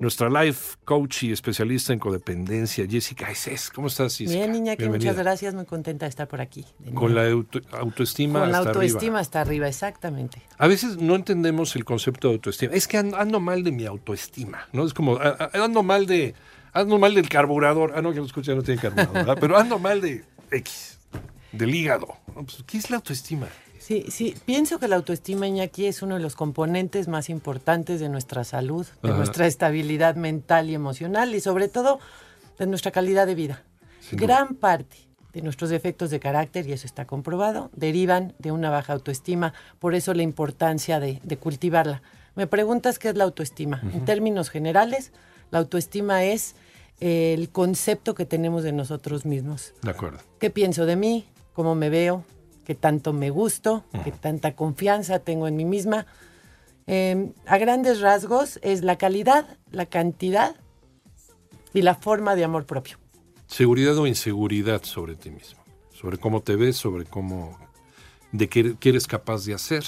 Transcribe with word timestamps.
Nuestra 0.00 0.28
life 0.30 0.76
coach 0.84 1.24
y 1.24 1.32
especialista 1.32 1.92
en 1.92 1.98
codependencia, 1.98 2.86
Jessica 2.88 3.28
Eses. 3.30 3.68
¿Cómo 3.70 3.88
estás, 3.88 4.16
Jessica? 4.16 4.38
Bien, 4.38 4.52
niña, 4.52 4.76
que 4.76 4.88
muchas 4.88 5.16
gracias. 5.16 5.54
Muy 5.54 5.64
contenta 5.64 6.06
de 6.06 6.10
estar 6.10 6.28
por 6.28 6.40
aquí. 6.40 6.64
Con 6.94 7.16
la 7.16 7.28
auto- 7.28 7.60
autoestima 7.72 8.40
Con 8.40 8.52
la 8.52 8.58
hasta 8.58 8.70
autoestima 8.70 9.00
arriba. 9.06 9.20
hasta 9.20 9.40
arriba, 9.40 9.66
exactamente. 9.68 10.40
A 10.56 10.68
veces 10.68 10.98
no 10.98 11.16
entendemos 11.16 11.74
el 11.74 11.84
concepto 11.84 12.28
de 12.28 12.34
autoestima. 12.34 12.72
Es 12.74 12.86
que 12.86 12.96
ando, 12.98 13.16
ando 13.16 13.40
mal 13.40 13.64
de 13.64 13.72
mi 13.72 13.86
autoestima, 13.86 14.68
¿no? 14.72 14.84
Es 14.86 14.94
como, 14.94 15.18
ando 15.52 15.82
mal 15.82 16.06
de, 16.06 16.34
ando 16.72 16.98
mal 16.98 17.14
del 17.16 17.28
carburador. 17.28 17.92
Ah, 17.96 18.00
no, 18.02 18.12
que 18.12 18.20
lo 18.20 18.26
escuché, 18.26 18.54
no 18.54 18.62
tiene 18.62 18.80
carburador, 18.80 19.14
¿verdad? 19.14 19.36
Pero 19.40 19.58
ando 19.58 19.80
mal 19.80 20.00
de 20.00 20.24
X, 20.52 20.98
del 21.50 21.74
hígado. 21.74 22.06
Pues, 22.34 22.62
¿Qué 22.68 22.78
es 22.78 22.88
la 22.90 22.98
autoestima? 22.98 23.48
Sí, 23.88 24.04
sí, 24.10 24.34
pienso 24.44 24.78
que 24.78 24.86
la 24.86 24.96
autoestima, 24.96 25.46
Iñaki, 25.46 25.86
es 25.86 26.02
uno 26.02 26.16
de 26.16 26.20
los 26.20 26.36
componentes 26.36 27.08
más 27.08 27.30
importantes 27.30 28.00
de 28.00 28.10
nuestra 28.10 28.44
salud, 28.44 28.86
de 29.02 29.08
Ajá. 29.08 29.16
nuestra 29.16 29.46
estabilidad 29.46 30.14
mental 30.14 30.68
y 30.68 30.74
emocional 30.74 31.34
y 31.34 31.40
sobre 31.40 31.68
todo 31.68 31.98
de 32.58 32.66
nuestra 32.66 32.90
calidad 32.90 33.26
de 33.26 33.34
vida. 33.34 33.62
Sin 34.00 34.18
duda. 34.18 34.26
Gran 34.26 34.56
parte 34.56 34.98
de 35.32 35.40
nuestros 35.40 35.70
defectos 35.70 36.10
de 36.10 36.20
carácter, 36.20 36.68
y 36.68 36.72
eso 36.72 36.86
está 36.86 37.06
comprobado, 37.06 37.70
derivan 37.74 38.34
de 38.38 38.52
una 38.52 38.68
baja 38.68 38.92
autoestima, 38.92 39.54
por 39.78 39.94
eso 39.94 40.12
la 40.12 40.22
importancia 40.22 41.00
de, 41.00 41.22
de 41.24 41.38
cultivarla. 41.38 42.02
Me 42.34 42.46
preguntas 42.46 42.98
qué 42.98 43.08
es 43.08 43.16
la 43.16 43.24
autoestima. 43.24 43.80
En 43.94 44.04
términos 44.04 44.50
generales, 44.50 45.12
la 45.50 45.60
autoestima 45.60 46.24
es 46.24 46.56
el 47.00 47.48
concepto 47.48 48.14
que 48.14 48.26
tenemos 48.26 48.64
de 48.64 48.72
nosotros 48.72 49.24
mismos. 49.24 49.72
De 49.80 49.92
acuerdo. 49.92 50.18
¿Qué 50.40 50.50
pienso 50.50 50.84
de 50.84 50.96
mí? 50.96 51.24
¿Cómo 51.54 51.74
me 51.74 51.88
veo? 51.88 52.26
¿Qué 52.68 52.74
tanto 52.74 53.14
me 53.14 53.30
gusto? 53.30 53.82
¿Qué 54.04 54.12
tanta 54.12 54.54
confianza 54.54 55.20
tengo 55.20 55.48
en 55.48 55.56
mí 55.56 55.64
misma? 55.64 56.04
Eh, 56.86 57.32
a 57.46 57.56
grandes 57.56 58.02
rasgos 58.02 58.58
es 58.60 58.82
la 58.82 58.98
calidad, 58.98 59.56
la 59.70 59.86
cantidad 59.86 60.54
y 61.72 61.80
la 61.80 61.94
forma 61.94 62.36
de 62.36 62.44
amor 62.44 62.66
propio. 62.66 62.98
Seguridad 63.46 63.96
o 63.96 64.06
inseguridad 64.06 64.82
sobre 64.82 65.16
ti 65.16 65.30
mismo. 65.30 65.64
Sobre 65.94 66.18
cómo 66.18 66.42
te 66.42 66.56
ves, 66.56 66.76
sobre 66.76 67.06
cómo, 67.06 67.58
de 68.32 68.50
qué, 68.50 68.76
qué 68.78 68.90
eres 68.90 69.06
capaz 69.06 69.46
de 69.46 69.54
hacer, 69.54 69.84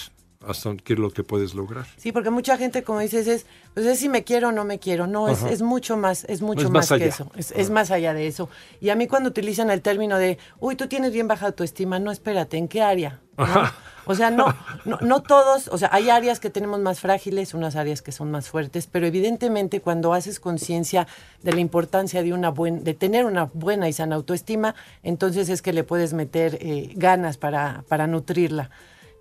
hasta 0.47 0.75
qué 0.77 0.95
es 0.95 0.99
lo 0.99 1.11
que 1.11 1.23
puedes 1.23 1.55
lograr. 1.55 1.87
Sí, 1.97 2.13
porque 2.13 2.31
mucha 2.31 2.57
gente, 2.57 2.83
como 2.83 3.01
dices, 3.01 3.27
es, 3.27 3.47
pues 3.75 3.87
es 3.87 3.99
si 3.99 4.09
me 4.09 4.25
quiero 4.25 4.49
o 4.49 4.53
no 4.53 4.65
me 4.65 4.79
quiero. 4.79 5.07
No, 5.07 5.29
es, 5.29 5.43
es 5.43 5.61
mucho 5.63 5.97
más, 5.97 6.25
es 6.25 6.41
mucho 6.41 6.67
Es 6.67 6.71
más, 6.71 6.91
más 6.91 6.99
que 6.99 7.07
eso. 7.07 7.31
Es, 7.37 7.53
es 7.53 7.71
más 7.71 7.91
allá 7.91 8.15
de 8.15 8.27
eso. 8.27 8.49
Y 8.81 8.89
a 8.89 8.95
mí 8.95 9.07
cuando 9.07 9.29
utilizan 9.29 9.71
el 9.71 9.83
término 9.83 10.17
de, 10.19 10.39
uy, 10.59 10.77
tú 10.77 10.87
tienes 10.87 11.13
bien 11.13 11.29
baja 11.29 11.47
autoestima, 11.47 11.99
no, 11.99 12.11
espérate, 12.11 12.57
¿en 12.57 12.69
qué 12.69 12.83
área? 12.83 13.21
¿No? 13.37 13.91
O 14.07 14.15
sea, 14.15 14.31
no, 14.31 14.55
no, 14.85 14.99
no 15.03 15.23
todos, 15.23 15.69
o 15.69 15.79
sea, 15.79 15.91
hay 15.93 16.11
áreas 16.11 16.41
que 16.41 16.51
tenemos 16.51 16.81
más 16.81 17.01
frágiles, 17.01 17.55
unas 17.55 17.77
áreas 17.77 18.03
que 18.03 18.13
son 18.13 18.31
más 18.31 18.49
fuertes, 18.49 18.89
pero 18.91 19.07
evidentemente 19.07 19.81
cuando 19.81 20.15
haces 20.15 20.41
conciencia 20.41 21.07
de 21.43 21.53
la 21.53 21.61
importancia 21.61 22.23
de 22.23 22.33
una 22.33 22.51
buen, 22.51 22.83
de 22.83 22.95
tener 22.95 23.25
una 23.25 23.45
buena 23.53 23.89
y 23.89 23.93
sana 23.93 24.17
autoestima, 24.17 24.75
entonces 25.03 25.49
es 25.49 25.63
que 25.63 25.73
le 25.73 25.85
puedes 25.85 26.13
meter 26.13 26.59
eh, 26.61 26.93
ganas 26.97 27.37
para, 27.37 27.85
para 27.89 28.07
nutrirla. 28.07 28.71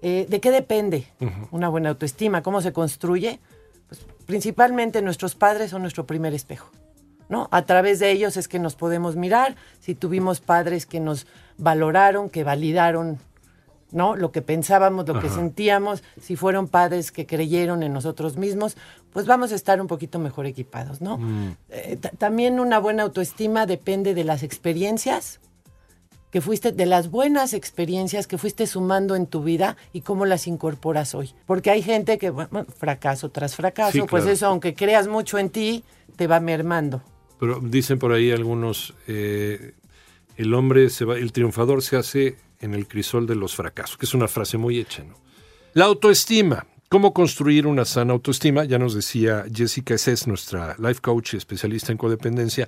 Eh, 0.01 0.25
¿De 0.29 0.39
qué 0.39 0.51
depende 0.51 1.07
una 1.51 1.69
buena 1.69 1.89
autoestima? 1.89 2.41
¿Cómo 2.41 2.61
se 2.61 2.71
construye? 2.73 3.39
Pues, 3.87 4.01
principalmente 4.25 5.01
nuestros 5.01 5.35
padres 5.35 5.71
son 5.71 5.81
nuestro 5.81 6.05
primer 6.05 6.33
espejo. 6.33 6.69
¿no? 7.27 7.47
A 7.51 7.61
través 7.63 7.99
de 7.99 8.09
ellos 8.11 8.37
es 8.37 8.47
que 8.47 8.57
nos 8.59 8.75
podemos 8.75 9.15
mirar. 9.15 9.55
Si 9.81 9.93
tuvimos 9.95 10.39
padres 10.39 10.85
que 10.85 10.99
nos 10.99 11.27
valoraron, 11.57 12.29
que 12.29 12.43
validaron 12.43 13.19
¿no? 13.91 14.15
lo 14.15 14.31
que 14.31 14.41
pensábamos, 14.41 15.07
lo 15.07 15.19
que 15.19 15.29
sentíamos, 15.29 16.01
si 16.21 16.35
fueron 16.35 16.67
padres 16.67 17.11
que 17.11 17.25
creyeron 17.27 17.83
en 17.83 17.91
nosotros 17.93 18.37
mismos, 18.37 18.77
pues 19.13 19.25
vamos 19.27 19.51
a 19.51 19.55
estar 19.55 19.79
un 19.81 19.87
poquito 19.87 20.17
mejor 20.19 20.45
equipados, 20.45 21.01
¿no? 21.01 21.19
Eh, 21.69 21.97
ta- 21.99 22.11
también 22.17 22.59
una 22.59 22.79
buena 22.79 23.03
autoestima 23.03 23.65
depende 23.65 24.13
de 24.13 24.23
las 24.23 24.43
experiencias 24.43 25.39
que 26.31 26.41
fuiste, 26.41 26.71
de 26.71 26.85
las 26.85 27.09
buenas 27.09 27.53
experiencias 27.53 28.27
que 28.27 28.37
fuiste 28.37 28.67
sumando 28.67 29.15
en 29.15 29.25
tu 29.27 29.43
vida 29.43 29.77
y 29.93 30.01
cómo 30.01 30.25
las 30.25 30.47
incorporas 30.47 31.15
hoy. 31.15 31.33
Porque 31.45 31.71
hay 31.71 31.81
gente 31.81 32.17
que, 32.17 32.29
bueno, 32.29 32.65
fracaso 32.77 33.29
tras 33.29 33.55
fracaso, 33.55 33.91
Sí, 33.91 33.99
pues 34.01 34.23
claro. 34.23 34.33
eso, 34.33 34.45
aunque 34.47 34.73
creas 34.73 35.07
mucho 35.07 35.37
en 35.39 35.49
ti, 35.49 35.83
te 36.15 36.27
va 36.27 36.39
mermando. 36.39 37.01
Pero 37.39 37.59
dicen 37.61 37.97
por 37.97 38.11
ahí 38.11 38.31
algunos, 38.31 38.93
eh, 39.07 39.73
el 40.37 40.53
hombre, 40.53 40.89
se 40.89 41.05
va, 41.05 41.17
el 41.17 41.31
triunfador 41.31 41.81
se 41.81 41.97
hace 41.97 42.37
en 42.59 42.73
el 42.73 42.87
crisol 42.87 43.25
de 43.25 43.35
los 43.35 43.55
fracasos, 43.55 43.97
que 43.97 44.05
es 44.05 44.13
una 44.13 44.27
frase 44.27 44.57
muy 44.57 44.77
hecha, 44.77 45.03
¿no? 45.03 45.15
La 45.73 45.85
autoestima. 45.85 46.65
¿Cómo 46.89 47.13
construir 47.13 47.67
una 47.67 47.85
sana 47.85 48.13
autoestima? 48.13 48.65
Ya 48.65 48.79
nos 48.79 48.95
decía 48.95 49.45
Jessica 49.53 49.93
es 49.93 50.25
nuestra 50.25 50.75
life 50.79 51.01
coach 51.01 51.35
y 51.35 51.37
especialista 51.37 51.91
en 51.91 51.99
codependencia. 51.99 52.67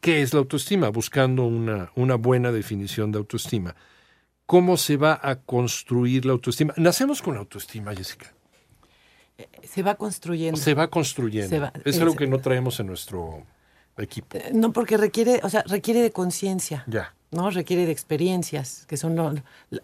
¿Qué 0.00 0.22
es 0.22 0.32
la 0.32 0.40
autoestima? 0.40 0.88
Buscando 0.88 1.44
una, 1.44 1.90
una 1.94 2.14
buena 2.16 2.52
definición 2.52 3.12
de 3.12 3.18
autoestima. 3.18 3.74
¿Cómo 4.46 4.76
se 4.76 4.96
va 4.96 5.20
a 5.22 5.36
construir 5.36 6.24
la 6.24 6.32
autoestima? 6.32 6.72
¿Nacemos 6.76 7.22
con 7.22 7.36
autoestima, 7.36 7.94
Jessica? 7.94 8.32
Se 9.62 9.82
va 9.82 9.94
construyendo. 9.94 10.58
Se 10.60 10.74
va 10.74 10.88
construyendo. 10.88 11.48
Se 11.48 11.58
va- 11.58 11.72
es 11.84 11.98
algo 12.00 12.14
que 12.16 12.26
no 12.26 12.40
traemos 12.40 12.78
en 12.80 12.86
nuestro 12.88 13.46
equipo. 13.96 14.36
Eh, 14.36 14.50
No, 14.52 14.72
porque 14.72 14.96
requiere, 14.96 15.40
o 15.42 15.48
sea, 15.48 15.62
requiere 15.66 16.00
de 16.02 16.10
conciencia. 16.12 16.84
Ya. 16.86 17.14
¿no? 17.30 17.48
Requiere 17.50 17.86
de 17.86 17.92
experiencias, 17.92 18.86
que 18.88 18.96
son 18.96 19.14
lo- 19.16 19.34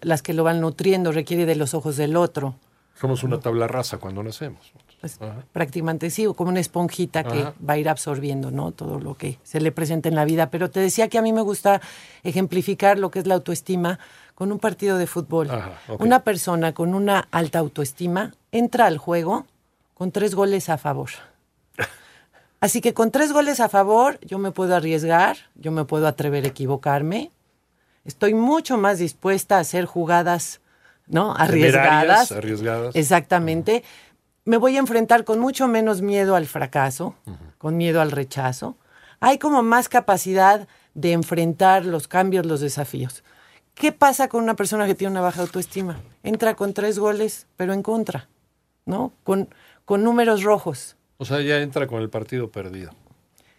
las 0.00 0.20
que 0.22 0.34
lo 0.34 0.42
van 0.44 0.60
nutriendo, 0.60 1.12
requiere 1.12 1.46
de 1.46 1.54
los 1.54 1.74
ojos 1.74 1.96
del 1.96 2.16
otro. 2.16 2.56
Somos 3.00 3.22
una 3.22 3.38
tabla 3.38 3.68
rasa 3.68 3.98
cuando 3.98 4.22
nacemos. 4.22 4.72
Pues, 5.00 5.20
Ajá. 5.20 5.44
prácticamente 5.52 6.10
sí, 6.10 6.26
o 6.26 6.34
como 6.34 6.50
una 6.50 6.60
esponjita 6.60 7.22
que 7.22 7.44
va 7.44 7.74
a 7.74 7.78
ir 7.78 7.88
absorbiendo, 7.88 8.50
¿no? 8.50 8.72
Todo 8.72 8.98
lo 8.98 9.14
que 9.14 9.38
se 9.42 9.60
le 9.60 9.70
presenta 9.70 10.08
en 10.08 10.14
la 10.14 10.24
vida. 10.24 10.50
Pero 10.50 10.70
te 10.70 10.80
decía 10.80 11.08
que 11.08 11.18
a 11.18 11.22
mí 11.22 11.32
me 11.32 11.42
gusta 11.42 11.80
ejemplificar 12.22 12.98
lo 12.98 13.10
que 13.10 13.18
es 13.18 13.26
la 13.26 13.34
autoestima 13.34 13.98
con 14.34 14.52
un 14.52 14.58
partido 14.58 14.98
de 14.98 15.06
fútbol. 15.06 15.50
Ajá. 15.50 15.72
Una 15.98 16.20
persona 16.20 16.72
con 16.72 16.94
una 16.94 17.28
alta 17.30 17.58
autoestima 17.58 18.34
entra 18.52 18.86
al 18.86 18.98
juego 18.98 19.46
con 19.94 20.12
tres 20.12 20.34
goles 20.34 20.68
a 20.68 20.76
favor. 20.76 21.10
Así 22.60 22.80
que 22.80 22.92
con 22.92 23.10
tres 23.10 23.32
goles 23.32 23.60
a 23.60 23.68
favor, 23.68 24.20
yo 24.20 24.38
me 24.38 24.50
puedo 24.50 24.76
arriesgar, 24.76 25.36
yo 25.54 25.72
me 25.72 25.84
puedo 25.84 26.06
atrever 26.06 26.44
a 26.44 26.48
equivocarme. 26.48 27.30
Estoy 28.04 28.34
mucho 28.34 28.76
más 28.76 28.98
dispuesta 28.98 29.56
a 29.56 29.60
hacer 29.60 29.86
jugadas, 29.86 30.60
¿no? 31.06 31.34
Arriesgadas. 31.34 32.30
arriesgadas. 32.30 32.94
Exactamente. 32.94 33.84
Me 34.46 34.58
voy 34.58 34.76
a 34.76 34.78
enfrentar 34.78 35.24
con 35.24 35.40
mucho 35.40 35.66
menos 35.66 36.02
miedo 36.02 36.36
al 36.36 36.46
fracaso, 36.46 37.16
con 37.58 37.76
miedo 37.76 38.00
al 38.00 38.12
rechazo. 38.12 38.76
Hay 39.18 39.38
como 39.38 39.64
más 39.64 39.88
capacidad 39.88 40.68
de 40.94 41.10
enfrentar 41.10 41.84
los 41.84 42.06
cambios, 42.06 42.46
los 42.46 42.60
desafíos. 42.60 43.24
¿Qué 43.74 43.90
pasa 43.90 44.28
con 44.28 44.44
una 44.44 44.54
persona 44.54 44.86
que 44.86 44.94
tiene 44.94 45.10
una 45.10 45.20
baja 45.20 45.42
autoestima? 45.42 46.00
Entra 46.22 46.54
con 46.54 46.74
tres 46.74 46.96
goles, 47.00 47.48
pero 47.56 47.72
en 47.72 47.82
contra, 47.82 48.28
¿no? 48.84 49.12
Con, 49.24 49.48
con 49.84 50.04
números 50.04 50.44
rojos. 50.44 50.96
O 51.18 51.24
sea, 51.24 51.40
ya 51.40 51.58
entra 51.58 51.88
con 51.88 52.00
el 52.00 52.08
partido 52.08 52.48
perdido. 52.52 52.92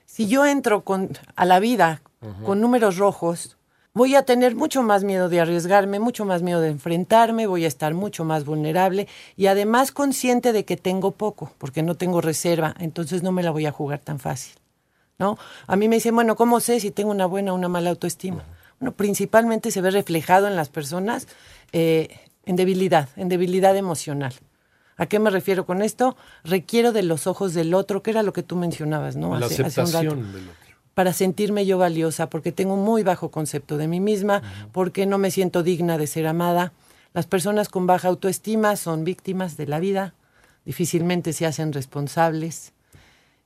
Si 0.05 0.29
yo 0.29 0.45
entro 0.45 0.85
con, 0.85 1.09
a 1.35 1.43
la 1.43 1.59
vida 1.59 2.01
con 2.45 2.61
números 2.61 2.95
rojos, 2.95 3.56
voy 3.97 4.15
a 4.15 4.23
tener 4.23 4.55
mucho 4.55 4.83
más 4.83 5.03
miedo 5.03 5.27
de 5.27 5.39
arriesgarme, 5.41 5.99
mucho 5.99 6.23
más 6.23 6.41
miedo 6.41 6.61
de 6.61 6.69
enfrentarme, 6.69 7.47
voy 7.47 7.65
a 7.65 7.67
estar 7.67 7.93
mucho 7.93 8.23
más 8.23 8.45
vulnerable 8.45 9.07
y 9.35 9.47
además 9.47 9.91
consciente 9.91 10.53
de 10.53 10.63
que 10.63 10.77
tengo 10.77 11.11
poco, 11.11 11.51
porque 11.57 11.83
no 11.83 11.95
tengo 11.95 12.21
reserva, 12.21 12.75
entonces 12.79 13.23
no 13.23 13.31
me 13.31 13.43
la 13.43 13.51
voy 13.51 13.65
a 13.65 13.71
jugar 13.71 13.99
tan 13.99 14.19
fácil. 14.19 14.53
¿no? 15.19 15.37
A 15.65 15.75
mí 15.75 15.89
me 15.89 15.95
dicen, 15.95 16.13
bueno, 16.15 16.35
¿cómo 16.35 16.59
sé 16.59 16.79
si 16.79 16.91
tengo 16.91 17.09
una 17.11 17.25
buena 17.25 17.51
o 17.51 17.55
una 17.55 17.67
mala 17.67 17.89
autoestima? 17.89 18.43
Bueno, 18.79 18.93
principalmente 18.93 19.71
se 19.71 19.81
ve 19.81 19.89
reflejado 19.89 20.47
en 20.47 20.55
las 20.55 20.69
personas 20.69 21.27
eh, 21.73 22.19
en 22.45 22.55
debilidad, 22.55 23.09
en 23.15 23.27
debilidad 23.27 23.75
emocional. 23.75 24.33
¿A 24.95 25.07
qué 25.07 25.17
me 25.19 25.29
refiero 25.31 25.65
con 25.65 25.81
esto? 25.81 26.15
Requiero 26.43 26.91
de 26.91 27.01
los 27.03 27.25
ojos 27.27 27.53
del 27.55 27.73
otro, 27.73 28.03
que 28.03 28.11
era 28.11 28.21
lo 28.23 28.31
que 28.33 28.43
tú 28.43 28.55
mencionabas, 28.55 29.15
¿no? 29.15 29.37
La 29.39 29.47
Hace- 29.47 29.63
hace 29.63 29.81
un 29.81 29.87
rato 29.87 29.97
aceptación 29.97 30.19
otro. 30.19 30.66
Para 30.97 31.13
sentirme 31.13 31.67
yo 31.67 31.77
valiosa, 31.77 32.27
porque 32.27 32.51
tengo 32.51 32.73
un 32.73 32.83
muy 32.83 33.03
bajo 33.03 33.29
concepto 33.29 33.77
de 33.77 33.87
mí 33.87 33.99
misma, 33.99 34.41
porque 34.71 35.05
no 35.05 35.19
me 35.19 35.29
siento 35.29 35.61
digna 35.61 35.95
de 35.99 36.07
ser 36.07 36.25
amada. 36.25 36.73
Las 37.13 37.27
personas 37.27 37.69
con 37.69 37.85
baja 37.85 38.07
autoestima 38.07 38.75
son 38.77 39.03
víctimas 39.03 39.57
de 39.57 39.67
la 39.67 39.79
vida, 39.79 40.15
difícilmente 40.65 41.33
se 41.33 41.45
hacen 41.45 41.71
responsables, 41.71 42.73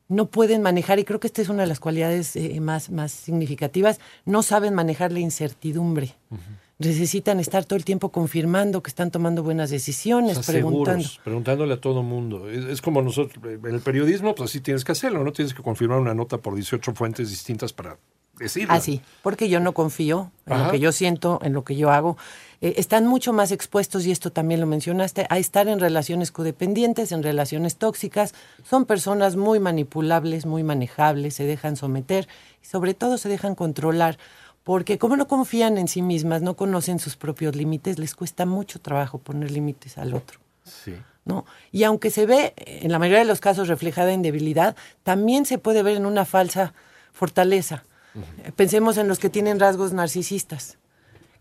no 0.07 0.27
pueden 0.27 0.61
manejar, 0.61 0.99
y 0.99 1.03
creo 1.03 1.19
que 1.19 1.27
esta 1.27 1.41
es 1.41 1.49
una 1.49 1.63
de 1.63 1.67
las 1.67 1.81
cualidades 1.81 2.37
eh, 2.37 2.57
más, 2.61 2.89
más 2.89 3.11
significativas, 3.11 3.99
no 4.23 4.43
saben 4.43 4.73
manejar 4.73 5.11
la 5.11 5.19
incertidumbre. 5.19 6.15
Necesitan 6.81 7.39
estar 7.39 7.65
todo 7.65 7.77
el 7.77 7.85
tiempo 7.85 8.09
confirmando 8.09 8.81
que 8.83 8.89
están 8.89 9.11
tomando 9.11 9.43
buenas 9.43 9.69
decisiones, 9.69 10.37
O 10.37 10.43
sea, 10.43 10.53
preguntando. 10.53 11.03
seguros, 11.03 11.21
preguntándole 11.23 11.73
a 11.73 11.81
todo 11.81 12.03
mundo. 12.03 12.49
Es, 12.49 12.65
es 12.65 12.81
como 12.81 13.01
nosotros, 13.01 13.43
en 13.43 13.73
el 13.75 13.81
periodismo, 13.81 14.35
pues 14.35 14.49
así 14.49 14.61
tienes 14.61 14.83
que 14.83 14.91
hacerlo, 14.91 15.23
no 15.23 15.31
tienes 15.31 15.53
que 15.53 15.61
confirmar 15.63 15.99
una 15.99 16.13
nota 16.13 16.37
por 16.37 16.55
18 16.55 16.93
fuentes 16.93 17.29
distintas 17.29 17.71
para 17.73 17.97
decirla. 18.39 18.73
Así, 18.73 19.01
porque 19.21 19.49
yo 19.49 19.59
no 19.59 19.73
confío 19.73 20.31
en 20.47 20.53
Ajá. 20.53 20.65
lo 20.65 20.71
que 20.71 20.79
yo 20.79 20.91
siento, 20.91 21.39
en 21.43 21.53
lo 21.53 21.63
que 21.63 21.75
yo 21.75 21.91
hago. 21.91 22.17
Eh, 22.61 22.75
están 22.77 23.05
mucho 23.07 23.33
más 23.33 23.51
expuestos, 23.51 24.05
y 24.05 24.11
esto 24.11 24.31
también 24.31 24.59
lo 24.59 24.67
mencionaste, 24.67 25.27
a 25.29 25.37
estar 25.39 25.67
en 25.67 25.79
relaciones 25.79 26.31
codependientes, 26.31 27.11
en 27.11 27.23
relaciones 27.23 27.75
tóxicas. 27.75 28.33
Son 28.67 28.85
personas 28.85 29.35
muy 29.35 29.59
manipulables, 29.59 30.45
muy 30.45 30.63
manejables, 30.63 31.35
se 31.35 31.43
dejan 31.45 31.75
someter 31.75 32.27
y 32.63 32.65
sobre 32.67 32.93
todo 32.93 33.17
se 33.17 33.29
dejan 33.29 33.55
controlar. 33.55 34.17
Porque 34.63 34.97
como 34.97 35.15
no 35.15 35.27
confían 35.27 35.77
en 35.77 35.87
sí 35.87 36.01
mismas, 36.01 36.41
no 36.41 36.55
conocen 36.55 36.99
sus 36.99 37.15
propios 37.15 37.55
límites, 37.55 37.97
les 37.97 38.15
cuesta 38.15 38.45
mucho 38.45 38.79
trabajo 38.79 39.17
poner 39.17 39.51
límites 39.51 39.97
al 39.97 40.13
otro. 40.13 40.39
Sí. 40.63 40.95
¿no? 41.25 41.45
Y 41.71 41.83
aunque 41.83 42.09
se 42.09 42.25
ve 42.25 42.53
en 42.57 42.91
la 42.91 42.99
mayoría 42.99 43.19
de 43.19 43.25
los 43.25 43.39
casos 43.39 43.67
reflejada 43.67 44.13
en 44.13 44.21
debilidad, 44.21 44.75
también 45.03 45.45
se 45.45 45.57
puede 45.57 45.83
ver 45.83 45.97
en 45.97 46.05
una 46.05 46.25
falsa 46.25 46.73
fortaleza. 47.11 47.83
Eh, 48.43 48.51
Pensemos 48.55 48.97
en 48.97 49.07
los 49.07 49.19
que 49.19 49.29
tienen 49.29 49.59
rasgos 49.59 49.93
narcisistas, 49.93 50.77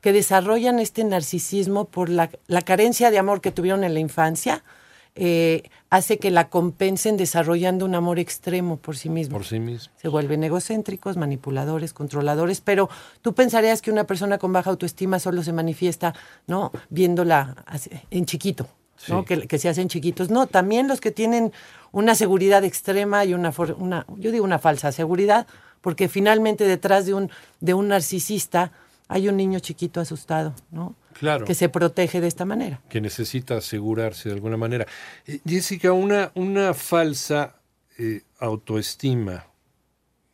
que 0.00 0.12
desarrollan 0.12 0.78
este 0.78 1.04
narcisismo 1.04 1.86
por 1.86 2.08
la, 2.08 2.30
la 2.46 2.62
carencia 2.62 3.10
de 3.10 3.18
amor 3.18 3.40
que 3.40 3.52
tuvieron 3.52 3.84
en 3.84 3.94
la 3.94 4.00
infancia, 4.00 4.64
eh, 5.16 5.64
hace 5.90 6.18
que 6.18 6.30
la 6.30 6.48
compensen 6.48 7.16
desarrollando 7.16 7.84
un 7.84 7.94
amor 7.94 8.18
extremo 8.18 8.76
por 8.76 8.96
sí 8.96 9.08
mismos 9.08 9.38
Por 9.38 9.46
sí 9.46 9.58
mismo. 9.58 9.92
se 9.96 10.08
vuelven 10.08 10.44
egocéntricos, 10.44 11.16
manipuladores, 11.16 11.92
controladores, 11.92 12.60
pero 12.60 12.88
tú 13.22 13.34
pensarías 13.34 13.82
que 13.82 13.90
una 13.90 14.04
persona 14.04 14.38
con 14.38 14.52
baja 14.52 14.70
autoestima 14.70 15.18
solo 15.18 15.42
se 15.42 15.52
manifiesta, 15.52 16.14
¿no? 16.46 16.70
Viéndola 16.90 17.56
en 18.10 18.24
chiquito, 18.24 18.68
¿no? 19.08 19.20
Sí. 19.20 19.24
Que, 19.26 19.46
que 19.48 19.58
se 19.58 19.68
hacen 19.68 19.88
chiquitos. 19.88 20.30
No, 20.30 20.46
también 20.46 20.86
los 20.88 21.00
que 21.00 21.10
tienen 21.10 21.52
una 21.92 22.14
seguridad 22.14 22.62
extrema 22.64 23.24
y 23.24 23.34
una, 23.34 23.50
for- 23.50 23.76
una 23.78 24.06
yo 24.16 24.30
digo 24.30 24.44
una 24.44 24.58
falsa 24.60 24.92
seguridad, 24.92 25.46
porque 25.80 26.08
finalmente 26.08 26.64
detrás 26.64 27.04
de 27.06 27.14
un, 27.14 27.30
de 27.60 27.74
un 27.74 27.88
narcisista 27.88 28.70
hay 29.08 29.28
un 29.28 29.36
niño 29.36 29.58
chiquito 29.58 30.00
asustado, 30.00 30.54
¿no? 30.70 30.94
Claro. 31.14 31.44
Que 31.44 31.54
se 31.54 31.68
protege 31.68 32.20
de 32.20 32.28
esta 32.28 32.44
manera. 32.44 32.80
que 32.88 33.00
necesita 33.00 33.56
asegurarse 33.56 34.28
de 34.28 34.34
alguna 34.36 34.56
manera. 34.56 34.86
Eh, 35.26 35.40
Jessica, 35.46 35.92
una, 35.92 36.30
una 36.34 36.72
falsa 36.74 37.56
eh, 37.98 38.22
autoestima 38.38 39.46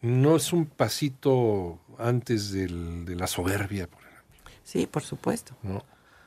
no 0.03 0.37
es 0.37 0.53
un 0.53 0.67
pasito 0.67 1.81
antes 1.99 2.53
del- 2.53 3.05
de 3.05 3.17
la 3.17 3.27
soberbia, 3.27 3.87
por 3.89 4.01
ejemplo, 4.01 4.51
Sí, 4.63 4.87
por 4.87 5.03
supuesto. 5.03 5.55
¿no? 5.63 5.83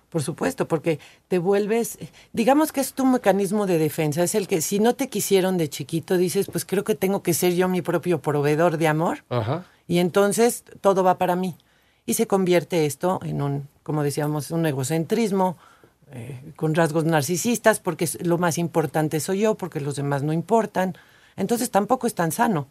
Por 0.10 0.24
supuesto, 0.24 0.68
porque 0.68 1.00
te 1.28 1.38
vuelves, 1.38 2.00
digamos 2.34 2.72
que 2.72 2.82
es 2.82 2.94
tu 2.94 3.06
mecanismo 3.06 3.68
de 3.68 3.78
defensa, 3.78 4.24
es 4.24 4.34
el 4.34 4.48
que 4.48 4.62
si 4.62 4.80
no 4.80 4.96
te 4.96 5.08
quisieron 5.08 5.58
de 5.58 5.70
chiquito, 5.70 6.18
dices, 6.18 6.48
pues 6.52 6.66
creo 6.66 6.84
que 6.84 6.96
tengo 6.96 7.22
que 7.22 7.34
ser 7.36 7.54
yo 7.54 7.68
mi 7.70 7.82
propio 7.84 8.20
proveedor 8.20 8.78
de 8.78 8.88
amor 8.88 9.24
Ajá. 9.30 9.66
y 9.88 10.00
entonces 10.00 10.64
todo 10.82 11.04
va 11.04 11.18
para 11.20 11.36
mí. 11.36 11.56
Y 12.10 12.16
se 12.16 12.26
convierte 12.26 12.88
esto 12.88 13.20
en 13.24 13.40
un, 13.40 13.68
como 13.84 14.02
decíamos, 14.02 14.50
un 14.50 14.66
egocentrismo 14.66 15.58
eh, 16.12 16.42
con 16.56 16.74
rasgos 16.74 17.06
narcisistas, 17.06 17.80
porque 17.80 18.10
lo 18.24 18.40
más 18.40 18.58
importante 18.58 19.20
soy 19.20 19.42
yo, 19.42 19.54
porque 19.54 19.80
los 19.80 19.96
demás 19.96 20.24
no 20.24 20.34
importan. 20.34 20.98
Entonces 21.36 21.70
tampoco 21.70 22.08
es 22.08 22.16
tan 22.16 22.32
sano. 22.32 22.68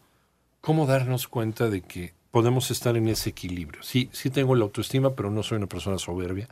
¿Cómo 0.59 0.85
darnos 0.85 1.29
cuenta 1.29 1.69
de 1.69 1.79
que 1.79 2.11
podemos 2.31 2.69
estar 2.69 2.97
en 2.97 3.07
ese 3.07 3.29
equilibrio? 3.29 3.81
Sí, 3.81 4.09
sí 4.11 4.29
tengo 4.29 4.55
la 4.55 4.65
autoestima, 4.65 5.15
pero 5.15 5.31
no 5.31 5.41
soy 5.41 5.55
una 5.55 5.67
persona 5.67 5.97
soberbia. 5.97 6.49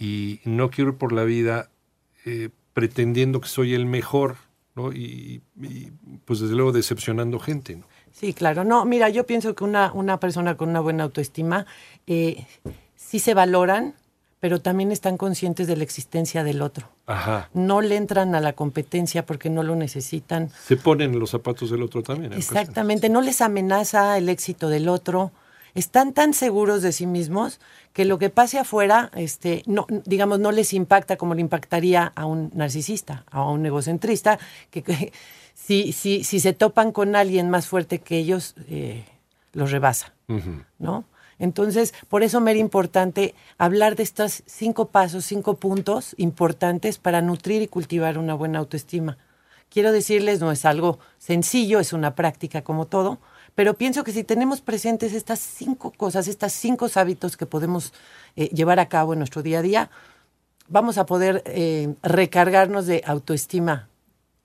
Y 0.00 0.40
no 0.44 0.70
quiero 0.70 0.90
ir 0.90 0.96
por 0.96 1.12
la 1.12 1.22
vida 1.22 1.70
eh, 2.24 2.48
pretendiendo 2.74 3.40
que 3.40 3.46
soy 3.46 3.74
el 3.74 3.86
mejor, 3.86 4.34
¿no? 4.74 4.92
Y, 4.92 5.42
y, 5.62 5.92
pues 6.24 6.40
desde 6.40 6.56
luego 6.56 6.72
decepcionando 6.72 7.38
gente, 7.38 7.76
¿no? 7.76 7.86
Sí, 8.18 8.32
claro. 8.32 8.64
No, 8.64 8.84
mira, 8.84 9.08
yo 9.10 9.26
pienso 9.26 9.54
que 9.54 9.62
una, 9.62 9.92
una 9.92 10.18
persona 10.18 10.56
con 10.56 10.70
una 10.70 10.80
buena 10.80 11.04
autoestima 11.04 11.66
eh, 12.06 12.44
sí 12.96 13.20
se 13.20 13.32
valoran, 13.32 13.94
pero 14.40 14.60
también 14.60 14.90
están 14.90 15.16
conscientes 15.16 15.68
de 15.68 15.76
la 15.76 15.84
existencia 15.84 16.42
del 16.42 16.62
otro. 16.62 16.88
Ajá. 17.06 17.48
No 17.54 17.80
le 17.80 17.96
entran 17.96 18.34
a 18.34 18.40
la 18.40 18.54
competencia 18.54 19.24
porque 19.24 19.50
no 19.50 19.62
lo 19.62 19.76
necesitan. 19.76 20.50
Se 20.66 20.76
ponen 20.76 21.14
en 21.14 21.20
los 21.20 21.30
zapatos 21.30 21.70
del 21.70 21.82
otro 21.82 22.02
también. 22.02 22.32
Exactamente, 22.32 23.08
no 23.08 23.20
les 23.20 23.40
amenaza 23.40 24.18
el 24.18 24.28
éxito 24.28 24.68
del 24.68 24.88
otro. 24.88 25.30
Están 25.74 26.12
tan 26.12 26.34
seguros 26.34 26.82
de 26.82 26.90
sí 26.90 27.06
mismos 27.06 27.60
que 27.92 28.04
lo 28.04 28.18
que 28.18 28.30
pase 28.30 28.58
afuera, 28.58 29.10
este, 29.14 29.62
no, 29.66 29.86
digamos, 30.06 30.40
no 30.40 30.50
les 30.50 30.72
impacta 30.72 31.16
como 31.16 31.34
le 31.34 31.40
impactaría 31.40 32.12
a 32.16 32.26
un 32.26 32.50
narcisista, 32.52 33.24
a 33.30 33.48
un 33.48 33.64
egocentrista, 33.64 34.40
que, 34.70 34.82
que 34.82 35.12
si, 35.58 35.92
si, 35.92 36.24
si 36.24 36.40
se 36.40 36.52
topan 36.52 36.92
con 36.92 37.16
alguien 37.16 37.50
más 37.50 37.66
fuerte 37.66 37.98
que 37.98 38.16
ellos, 38.16 38.54
eh, 38.68 39.04
los 39.52 39.70
rebasa. 39.70 40.14
¿no? 40.78 41.04
Entonces, 41.38 41.94
por 42.08 42.22
eso 42.22 42.40
me 42.40 42.52
era 42.52 42.60
importante 42.60 43.34
hablar 43.58 43.96
de 43.96 44.04
estos 44.04 44.42
cinco 44.46 44.88
pasos, 44.88 45.24
cinco 45.24 45.56
puntos 45.56 46.14
importantes 46.16 46.98
para 46.98 47.22
nutrir 47.22 47.60
y 47.60 47.68
cultivar 47.68 48.18
una 48.18 48.34
buena 48.34 48.60
autoestima. 48.60 49.18
Quiero 49.68 49.92
decirles, 49.92 50.40
no 50.40 50.52
es 50.52 50.64
algo 50.64 51.00
sencillo, 51.18 51.80
es 51.80 51.92
una 51.92 52.14
práctica 52.14 52.62
como 52.62 52.86
todo, 52.86 53.18
pero 53.54 53.74
pienso 53.74 54.04
que 54.04 54.12
si 54.12 54.24
tenemos 54.24 54.60
presentes 54.60 55.12
estas 55.12 55.40
cinco 55.40 55.90
cosas, 55.90 56.28
estos 56.28 56.52
cinco 56.52 56.86
hábitos 56.94 57.36
que 57.36 57.46
podemos 57.46 57.92
eh, 58.36 58.48
llevar 58.48 58.78
a 58.78 58.88
cabo 58.88 59.12
en 59.12 59.18
nuestro 59.18 59.42
día 59.42 59.58
a 59.58 59.62
día, 59.62 59.90
vamos 60.68 60.98
a 60.98 61.04
poder 61.04 61.42
eh, 61.46 61.94
recargarnos 62.02 62.86
de 62.86 63.02
autoestima 63.04 63.88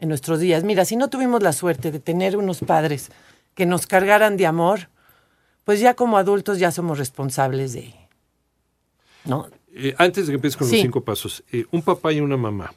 en 0.03 0.09
nuestros 0.09 0.39
días. 0.41 0.63
Mira, 0.65 0.83
si 0.83 0.97
no 0.97 1.09
tuvimos 1.09 1.41
la 1.41 1.53
suerte 1.53 1.89
de 1.91 1.99
tener 1.99 2.35
unos 2.35 2.59
padres 2.59 3.09
que 3.55 3.65
nos 3.65 3.87
cargaran 3.87 4.35
de 4.35 4.45
amor, 4.45 4.89
pues 5.63 5.79
ya 5.79 5.93
como 5.93 6.17
adultos 6.17 6.59
ya 6.59 6.71
somos 6.71 6.97
responsables 6.97 7.71
de... 7.71 7.95
¿No? 9.23 9.47
Eh, 9.73 9.95
antes 9.97 10.27
de 10.27 10.31
que 10.31 10.35
empieces 10.35 10.57
con 10.57 10.67
Sí. 10.67 10.75
los 10.75 10.81
cinco 10.81 11.01
pasos, 11.01 11.43
eh, 11.53 11.65
un 11.71 11.81
papá 11.81 12.11
y 12.11 12.19
una 12.19 12.35
mamá, 12.35 12.73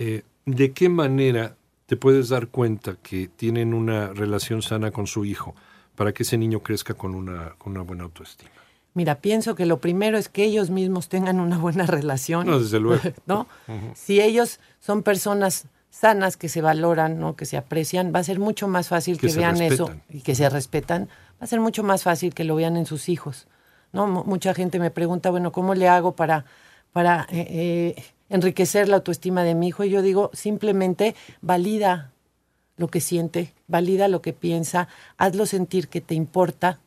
eh, 0.00 0.22
¿de 0.46 0.72
qué 0.72 0.88
manera 0.88 1.54
te 1.86 1.96
puedes 1.96 2.28
dar 2.28 2.48
cuenta 2.48 2.96
que 3.02 3.28
tienen 3.28 3.72
una 3.72 4.08
relación 4.12 4.60
sana 4.60 4.90
con 4.90 5.06
su 5.06 5.24
hijo 5.24 5.54
para 5.94 6.12
que 6.12 6.24
ese 6.24 6.36
niño 6.36 6.58
crezca 6.60 6.94
con 6.94 7.14
una, 7.14 7.54
con 7.56 7.72
una 7.72 7.82
buena 7.82 8.02
autoestima? 8.02 8.50
Mira, 8.94 9.20
pienso 9.20 9.54
que 9.54 9.64
lo 9.64 9.78
primero 9.78 10.18
es 10.18 10.28
que 10.28 10.42
ellos 10.42 10.70
mismos 10.70 11.08
tengan 11.08 11.38
una 11.38 11.56
buena 11.56 11.86
relación. 11.96 12.48
No, 12.48 12.58
desde 12.58 12.80
luego. 12.80 13.00
¿no? 13.26 13.46
Si 13.94 14.20
ellos 14.20 14.58
son 14.80 15.04
personas 15.04 15.66
sanas 16.00 16.36
que 16.36 16.48
se 16.48 16.60
valoran, 16.60 17.18
¿no? 17.18 17.34
que 17.34 17.44
se 17.44 17.56
aprecian, 17.56 18.12
va 18.14 18.20
a 18.20 18.24
ser 18.24 18.38
mucho 18.38 18.68
más 18.68 18.86
fácil 18.88 19.18
Que 19.18 19.26
vean 19.40 19.56
eso 19.74 19.84
y 20.08 20.20
que 20.20 20.34
se 20.36 20.48
respetan, 20.48 21.08
va 21.40 21.44
a 21.44 21.46
ser 21.46 21.58
mucho 21.60 21.82
más 21.82 22.04
fácil 22.04 22.34
que 22.34 22.44
lo 22.44 22.54
vean 22.54 22.76
en 22.76 22.86
sus 22.86 23.08
hijos. 23.08 23.48
¿no? 23.92 24.06
Mu- 24.06 24.24
mucha 24.24 24.54
gente 24.54 24.78
me 24.78 24.90
pregunta, 24.92 25.30
bueno, 25.30 25.50
¿cómo 25.50 25.74
le 25.74 25.88
hago 25.88 26.12
para, 26.12 26.44
para 26.92 27.26
eh, 27.30 27.46
eh, 27.96 28.04
enriquecer 28.28 28.88
la 28.88 28.96
autoestima 28.96 29.42
de 29.42 29.54
mi 29.56 29.68
hijo? 29.68 29.82
Y 29.82 29.90
yo 29.90 30.00
digo, 30.02 30.30
simplemente 30.34 31.16
valida 31.40 32.12
lo 32.76 32.86
que 32.86 33.00
siente, 33.00 33.52
valida 33.66 34.06
lo 34.06 34.22
que 34.22 34.32
piensa, 34.32 34.86
hazlo 35.16 35.46
sentir 35.46 35.88
que 35.88 36.00
te 36.00 36.14
importa 36.14 36.78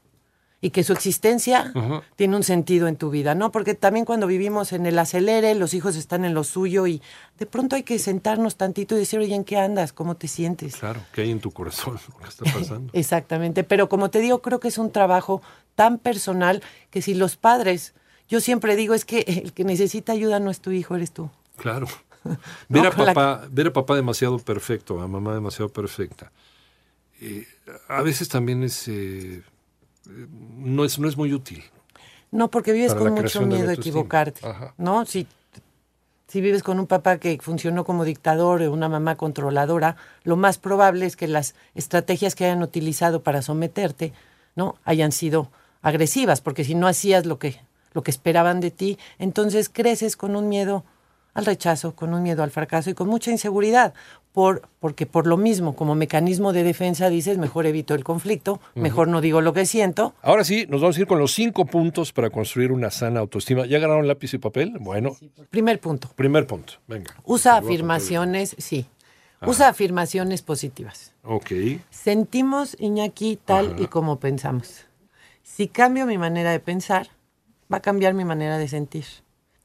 y 0.64 0.70
que 0.70 0.84
su 0.84 0.94
existencia 0.94 1.74
tiene 2.16 2.36
un 2.36 2.44
sentido 2.44 2.88
en 2.88 2.96
tu 2.96 3.10
vida, 3.10 3.34
¿no? 3.34 3.52
Porque 3.52 3.74
también 3.74 4.06
cuando 4.06 4.28
vivimos 4.28 4.74
en 4.74 4.86
el 4.86 5.00
acelere, 5.00 5.56
los 5.56 5.74
hijos 5.74 5.96
están 5.96 6.24
en 6.24 6.36
lo 6.36 6.44
suyo 6.44 6.86
y 6.86 7.02
de 7.40 7.48
pronto 7.48 7.76
hay 7.76 7.82
que 7.82 7.98
sentarnos 7.98 8.58
tantito 8.58 8.96
y 8.96 9.00
decir, 9.00 9.20
oye, 9.20 9.34
¿en 9.34 9.44
qué 9.44 9.58
andas? 9.58 9.92
¿Cómo 9.92 10.16
te 10.18 10.28
sientes? 10.28 10.76
Claro, 10.76 11.02
¿qué 11.14 11.22
hay 11.22 11.32
en 11.32 11.40
tu 11.40 11.50
corazón? 11.52 11.98
¿Qué 12.22 12.28
está 12.30 12.46
pasando? 12.46 12.92
Exactamente, 12.94 13.64
pero 13.64 13.90
como 13.90 14.12
te 14.12 14.20
digo, 14.20 14.44
creo 14.44 14.60
que 14.60 14.68
es 14.68 14.78
un 14.78 14.92
trabajo 14.92 15.42
tan 15.74 15.98
personal 15.98 16.62
que 16.92 17.02
si 17.02 17.16
los 17.16 17.38
padres, 17.38 17.96
yo 18.30 18.40
siempre 18.40 18.76
digo, 18.76 18.94
es 18.94 19.04
que 19.04 19.22
el 19.44 19.54
que 19.54 19.64
necesita 19.64 20.12
ayuda 20.14 20.40
no 20.40 20.52
es 20.52 20.60
tu 20.62 20.70
hijo, 20.72 20.96
eres 20.96 21.12
tú. 21.12 21.32
Claro. 21.58 21.88
Ver, 22.70 22.86
a 22.86 22.90
la- 22.92 23.14
papá, 23.16 23.48
ver 23.50 23.68
a 23.68 23.74
papá 23.74 23.96
demasiado 23.96 24.38
perfecto, 24.38 25.02
a 25.02 25.08
mamá 25.08 25.34
demasiado 25.34 25.70
perfecta. 25.70 26.32
eh, 27.20 27.48
a 27.88 28.04
veces 28.04 28.30
también 28.30 28.62
es, 28.64 28.88
eh, 28.88 29.42
no 30.06 30.86
es 30.86 31.00
no 31.00 31.08
es 31.08 31.18
muy 31.18 31.34
útil. 31.34 31.64
No, 32.32 32.50
porque 32.50 32.72
vives 32.72 32.94
con 32.96 33.14
mucho 33.14 33.42
miedo 33.42 33.70
a 33.70 33.74
equivocarte, 33.74 34.46
Ajá. 34.46 34.74
¿no? 34.78 35.06
Si, 35.06 35.28
Si 36.28 36.40
vives 36.40 36.64
con 36.64 36.80
un 36.80 36.88
papá 36.88 37.18
que 37.18 37.38
funcionó 37.42 37.84
como 37.84 38.06
dictador 38.06 38.62
o 38.62 38.72
una 38.72 38.88
mamá 38.88 39.18
controladora, 39.18 39.98
lo 40.24 40.38
más 40.38 40.58
probable 40.58 41.06
es 41.06 41.18
que 41.18 41.28
las 41.28 41.56
estrategias 41.76 42.36
que 42.36 42.46
hayan 42.46 42.64
utilizado 42.64 43.22
para 43.22 43.42
someterte, 43.42 44.14
¿no? 44.56 44.76
hayan 44.86 45.12
sido 45.12 45.52
agresivas, 45.82 46.40
porque 46.40 46.64
si 46.64 46.74
no 46.74 46.88
hacías 46.88 47.26
lo 47.26 47.38
que 47.38 47.60
lo 47.94 48.04
que 48.04 48.12
esperaban 48.12 48.62
de 48.62 48.72
ti, 48.72 48.98
entonces 49.20 49.68
creces 49.68 50.16
con 50.16 50.38
un 50.38 50.48
miedo 50.48 50.86
al 51.34 51.46
rechazo, 51.46 51.96
con 51.96 52.14
un 52.14 52.24
miedo 52.24 52.44
al 52.44 52.52
fracaso 52.52 52.90
y 52.90 52.94
con 52.94 53.08
mucha 53.08 53.32
inseguridad, 53.32 53.94
por, 54.34 54.68
porque 54.80 55.06
por 55.06 55.28
lo 55.28 55.38
mismo, 55.38 55.76
como 55.76 55.96
mecanismo 55.96 56.54
de 56.54 56.64
defensa, 56.64 57.10
dices, 57.10 57.38
mejor 57.38 57.66
evito 57.66 57.94
el 57.96 58.04
conflicto, 58.04 58.60
mejor 58.76 59.08
no 59.08 59.22
digo 59.22 59.42
lo 59.42 59.54
que 59.54 59.66
siento. 59.66 60.14
Ahora 60.22 60.44
sí, 60.44 60.66
nos 60.70 60.82
vamos 60.82 60.98
a 60.98 61.02
ir 61.02 61.08
con 61.08 61.20
los 61.20 61.34
cinco 61.34 61.66
puntos 61.66 62.14
para 62.14 62.30
construir 62.30 62.72
una 62.72 62.92
sana 62.92 63.20
autoestima. 63.20 63.66
¿Ya 63.66 63.78
agarraron 63.78 64.08
lápiz 64.08 64.34
y 64.34 64.38
papel? 64.38 64.78
Bueno, 64.80 65.16
Primer 65.50 65.80
punto, 65.80 66.10
primer 66.16 66.48
punto. 66.48 66.74
Venga. 66.88 67.14
usa 67.24 67.58
afirmaciones, 67.58 68.56
sí, 68.58 68.86
usa 69.46 69.70
afirmaciones 69.70 70.42
positivas. 70.42 71.14
Ok. 71.24 71.52
Sentimos, 71.90 72.76
Iñaki, 72.80 73.38
tal 73.44 73.76
y 73.80 73.88
como 73.88 74.20
pensamos. 74.20 74.86
Si 75.44 75.68
cambio 75.68 76.06
mi 76.06 76.18
manera 76.18 76.52
de 76.52 76.60
pensar, 76.60 77.08
va 77.72 77.78
a 77.78 77.82
cambiar 77.82 78.14
mi 78.14 78.24
manera 78.26 78.58
de 78.58 78.68
sentir. 78.68 79.06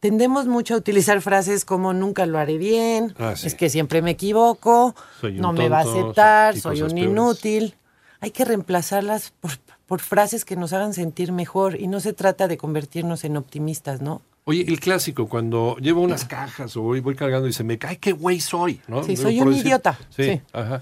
Tendemos 0.06 0.46
mucho 0.46 0.74
a 0.74 0.76
utilizar 0.76 1.20
frases 1.20 1.64
como 1.64 1.92
nunca 1.92 2.26
lo 2.26 2.38
haré 2.38 2.58
bien, 2.58 3.12
Ah, 3.18 3.34
sí. 3.34 3.48
es 3.48 3.56
que 3.56 3.68
siempre 3.68 4.02
me 4.02 4.12
equivoco, 4.12 4.94
Soy 5.20 5.32
un 5.34 5.40
no 5.40 5.52
me 5.52 5.68
va 5.68 5.78
a 5.78 5.80
aceptar, 5.80 6.56
soy 6.56 6.80
un 6.82 6.90
peores. 6.90 7.04
inútil. 7.10 7.74
Hay 8.20 8.30
que 8.30 8.44
reemplazarlas 8.44 9.32
por, 9.40 9.50
por 9.84 10.00
frases 10.00 10.44
que 10.44 10.54
nos 10.54 10.72
hagan 10.72 10.94
sentir 10.94 11.32
mejor 11.32 11.80
y 11.80 11.88
no 11.88 11.98
se 11.98 12.12
trata 12.12 12.46
de 12.46 12.56
convertirnos 12.56 13.24
en 13.24 13.36
optimistas, 13.36 14.00
¿no? 14.00 14.22
Oye, 14.44 14.64
el 14.68 14.78
clásico, 14.78 15.28
cuando 15.28 15.76
llevo 15.80 16.02
unas 16.02 16.24
cajas 16.24 16.76
o 16.76 16.82
voy, 16.82 17.00
voy 17.00 17.16
cargando 17.16 17.48
y 17.48 17.52
se 17.52 17.64
me 17.64 17.76
cae, 17.76 17.96
qué 17.98 18.12
güey 18.12 18.38
soy, 18.38 18.80
¿no? 18.86 19.02
Sí, 19.02 19.16
soy 19.16 19.40
un 19.40 19.52
idiota. 19.54 19.98
Sí, 20.10 20.22
Sí. 20.22 20.40
ajá. 20.52 20.78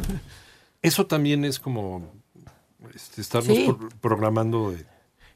Eso 0.82 1.06
también 1.06 1.46
es 1.46 1.58
como 1.58 2.12
este, 2.94 3.22
estarnos 3.22 3.56
Sí. 3.56 3.64
pro- 3.72 3.88
programando 4.02 4.72
de... 4.72 4.84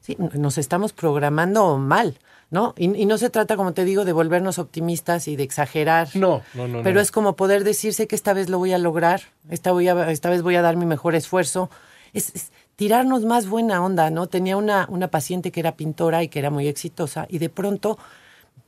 Sí, 0.08 0.16
nos 0.18 0.56
estamos 0.56 0.94
programando 0.94 1.76
mal, 1.76 2.18
¿no? 2.50 2.72
Y, 2.78 2.96
y 2.96 3.04
no 3.04 3.18
se 3.18 3.28
trata, 3.28 3.56
como 3.56 3.74
te 3.74 3.84
digo, 3.84 4.06
de 4.06 4.14
volvernos 4.14 4.58
optimistas 4.58 5.28
y 5.28 5.36
de 5.36 5.42
exagerar. 5.42 6.08
No, 6.14 6.40
no, 6.54 6.66
no. 6.66 6.82
Pero 6.82 6.94
no. 6.94 7.00
es 7.02 7.10
como 7.10 7.36
poder 7.36 7.62
decirse 7.62 8.06
que 8.06 8.14
esta 8.16 8.32
vez 8.32 8.48
lo 8.48 8.56
voy 8.56 8.72
a 8.72 8.78
lograr, 8.78 9.20
esta, 9.50 9.70
voy 9.70 9.86
a, 9.86 10.10
esta 10.10 10.30
vez 10.30 10.40
voy 10.40 10.56
a 10.56 10.62
dar 10.62 10.76
mi 10.76 10.86
mejor 10.86 11.14
esfuerzo. 11.14 11.68
Es, 12.14 12.34
es 12.34 12.52
tirarnos 12.76 13.26
más 13.26 13.50
buena 13.50 13.84
onda, 13.84 14.08
¿no? 14.08 14.28
Tenía 14.28 14.56
una, 14.56 14.86
una 14.88 15.08
paciente 15.08 15.52
que 15.52 15.60
era 15.60 15.76
pintora 15.76 16.22
y 16.22 16.28
que 16.28 16.38
era 16.38 16.48
muy 16.48 16.68
exitosa 16.68 17.26
y 17.28 17.36
de 17.36 17.50
pronto 17.50 17.98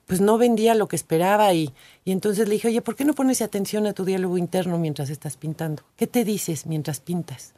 pues 0.06 0.20
no 0.20 0.36
vendía 0.36 0.74
lo 0.74 0.88
que 0.88 0.96
esperaba 0.96 1.54
y, 1.54 1.72
y 2.04 2.12
entonces 2.12 2.48
le 2.48 2.54
dije, 2.56 2.68
oye, 2.68 2.82
¿por 2.82 2.96
qué 2.96 3.06
no 3.06 3.14
pones 3.14 3.40
atención 3.40 3.86
a 3.86 3.94
tu 3.94 4.04
diálogo 4.04 4.36
interno 4.36 4.76
mientras 4.76 5.08
estás 5.08 5.38
pintando? 5.38 5.84
¿Qué 5.96 6.06
te 6.06 6.22
dices 6.26 6.66
mientras 6.66 7.00
pintas? 7.00 7.54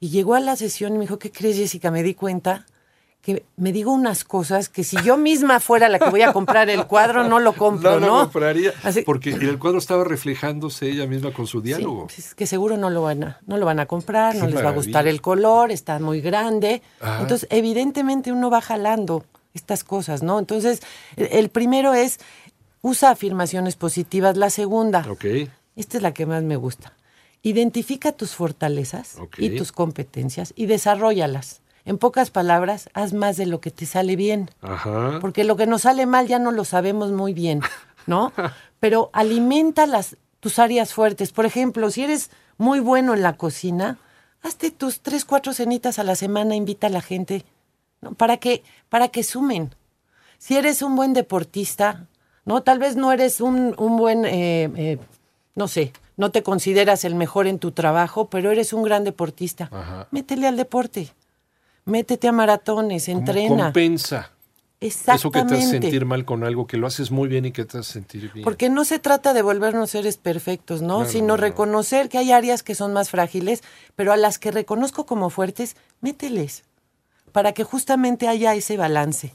Y 0.00 0.08
llegó 0.08 0.34
a 0.34 0.40
la 0.40 0.56
sesión 0.56 0.94
y 0.94 0.98
me 0.98 1.02
dijo, 1.02 1.20
¿qué 1.20 1.30
crees, 1.30 1.58
Jessica? 1.58 1.92
Me 1.92 2.02
di 2.02 2.14
cuenta 2.14 2.66
que 3.24 3.44
me 3.56 3.72
digo 3.72 3.90
unas 3.92 4.22
cosas 4.22 4.68
que 4.68 4.84
si 4.84 4.96
yo 5.02 5.16
misma 5.16 5.58
fuera 5.58 5.88
la 5.88 5.98
que 5.98 6.10
voy 6.10 6.20
a 6.20 6.32
comprar 6.34 6.68
el 6.68 6.86
cuadro, 6.86 7.24
no 7.24 7.40
lo 7.40 7.54
compro, 7.54 7.98
no 7.98 8.00
¿no? 8.00 8.18
lo 8.18 8.22
compraría. 8.24 8.72
Así- 8.82 9.00
Porque 9.02 9.30
en 9.30 9.40
el 9.42 9.58
cuadro 9.58 9.78
estaba 9.78 10.04
reflejándose 10.04 10.90
ella 10.90 11.06
misma 11.06 11.32
con 11.32 11.46
su 11.46 11.62
diálogo. 11.62 12.08
Sí, 12.10 12.20
es 12.20 12.34
que 12.34 12.46
seguro 12.46 12.76
no 12.76 12.90
lo 12.90 13.00
van 13.02 13.24
a, 13.24 13.40
no 13.46 13.56
lo 13.56 13.64
van 13.64 13.80
a 13.80 13.86
comprar, 13.86 14.34
Qué 14.34 14.40
no 14.40 14.46
les 14.48 14.62
va 14.62 14.68
a 14.68 14.72
gustar 14.72 15.06
el 15.08 15.22
color, 15.22 15.70
está 15.70 15.98
muy 15.98 16.20
grande. 16.20 16.82
Ajá. 17.00 17.22
Entonces, 17.22 17.48
evidentemente 17.50 18.30
uno 18.30 18.50
va 18.50 18.60
jalando 18.60 19.24
estas 19.54 19.84
cosas, 19.84 20.22
¿no? 20.22 20.38
Entonces, 20.38 20.82
el, 21.16 21.48
primero 21.48 21.94
es 21.94 22.18
usa 22.82 23.10
afirmaciones 23.10 23.76
positivas. 23.76 24.36
La 24.36 24.50
segunda, 24.50 25.06
esta 25.76 25.96
es 25.96 26.02
la 26.02 26.12
que 26.12 26.26
más 26.26 26.42
me 26.42 26.56
gusta. 26.56 26.92
Identifica 27.42 28.12
tus 28.12 28.34
fortalezas 28.34 29.16
y 29.38 29.50
tus 29.56 29.72
competencias 29.72 30.52
y 30.56 30.66
desarrollalas. 30.66 31.62
En 31.86 31.98
pocas 31.98 32.30
palabras, 32.30 32.88
haz 32.94 33.12
más 33.12 33.36
de 33.36 33.46
lo 33.46 33.60
que 33.60 33.70
te 33.70 33.84
sale 33.84 34.16
bien. 34.16 34.50
Ajá. 34.62 35.18
Porque 35.20 35.44
lo 35.44 35.56
que 35.56 35.66
nos 35.66 35.82
sale 35.82 36.06
mal 36.06 36.26
ya 36.26 36.38
no 36.38 36.50
lo 36.50 36.64
sabemos 36.64 37.12
muy 37.12 37.34
bien, 37.34 37.60
¿no? 38.06 38.32
Pero 38.80 39.10
alimenta 39.12 39.86
las, 39.86 40.16
tus 40.40 40.58
áreas 40.58 40.94
fuertes. 40.94 41.32
Por 41.32 41.44
ejemplo, 41.44 41.90
si 41.90 42.02
eres 42.02 42.30
muy 42.56 42.80
bueno 42.80 43.14
en 43.14 43.22
la 43.22 43.36
cocina, 43.36 43.98
hazte 44.42 44.70
tus 44.70 45.00
tres, 45.00 45.24
cuatro 45.24 45.52
cenitas 45.52 45.98
a 45.98 46.04
la 46.04 46.16
semana, 46.16 46.54
invita 46.56 46.86
a 46.86 46.90
la 46.90 47.02
gente, 47.02 47.44
¿no? 48.00 48.14
Para 48.14 48.38
que, 48.38 48.62
para 48.88 49.08
que 49.08 49.22
sumen. 49.22 49.74
Si 50.38 50.56
eres 50.56 50.80
un 50.82 50.96
buen 50.96 51.12
deportista, 51.12 52.06
¿no? 52.46 52.62
Tal 52.62 52.78
vez 52.78 52.96
no 52.96 53.12
eres 53.12 53.40
un, 53.40 53.74
un 53.78 53.96
buen, 53.96 54.24
eh, 54.24 54.70
eh, 54.76 54.98
no 55.54 55.68
sé, 55.68 55.92
no 56.16 56.30
te 56.30 56.42
consideras 56.42 57.04
el 57.04 57.14
mejor 57.14 57.46
en 57.46 57.58
tu 57.58 57.72
trabajo, 57.72 58.28
pero 58.28 58.50
eres 58.50 58.72
un 58.72 58.82
gran 58.82 59.04
deportista. 59.04 59.68
Ajá. 59.72 60.08
Métele 60.10 60.46
al 60.46 60.56
deporte. 60.56 61.12
Métete 61.86 62.28
a 62.28 62.32
maratones, 62.32 63.06
Como 63.06 63.18
entrena. 63.18 63.64
Compensa. 63.64 64.30
Exactamente. 64.80 65.18
Eso 65.20 65.30
que 65.30 65.42
te 65.44 65.54
hace 65.54 65.70
sentir 65.80 66.04
mal 66.04 66.24
con 66.24 66.44
algo 66.44 66.66
que 66.66 66.76
lo 66.76 66.86
haces 66.86 67.10
muy 67.10 67.28
bien 67.28 67.46
y 67.46 67.52
que 67.52 67.64
te 67.64 67.78
hace 67.78 67.92
sentir 67.94 68.30
bien. 68.32 68.44
Porque 68.44 68.68
no 68.68 68.84
se 68.84 68.98
trata 68.98 69.32
de 69.32 69.40
volvernos 69.42 69.90
seres 69.90 70.18
perfectos, 70.18 70.82
¿no? 70.82 70.98
No, 70.98 71.04
no, 71.04 71.08
Sino 71.08 71.26
no, 71.28 71.36
no. 71.36 71.42
reconocer 71.42 72.08
que 72.08 72.18
hay 72.18 72.32
áreas 72.32 72.62
que 72.62 72.74
son 72.74 72.92
más 72.92 73.08
frágiles, 73.10 73.62
pero 73.96 74.12
a 74.12 74.16
las 74.16 74.38
que 74.38 74.50
reconozco 74.50 75.06
como 75.06 75.30
fuertes, 75.30 75.76
mételes, 76.00 76.64
para 77.32 77.52
que 77.52 77.64
justamente 77.64 78.28
haya 78.28 78.54
ese 78.54 78.76
balance. 78.76 79.34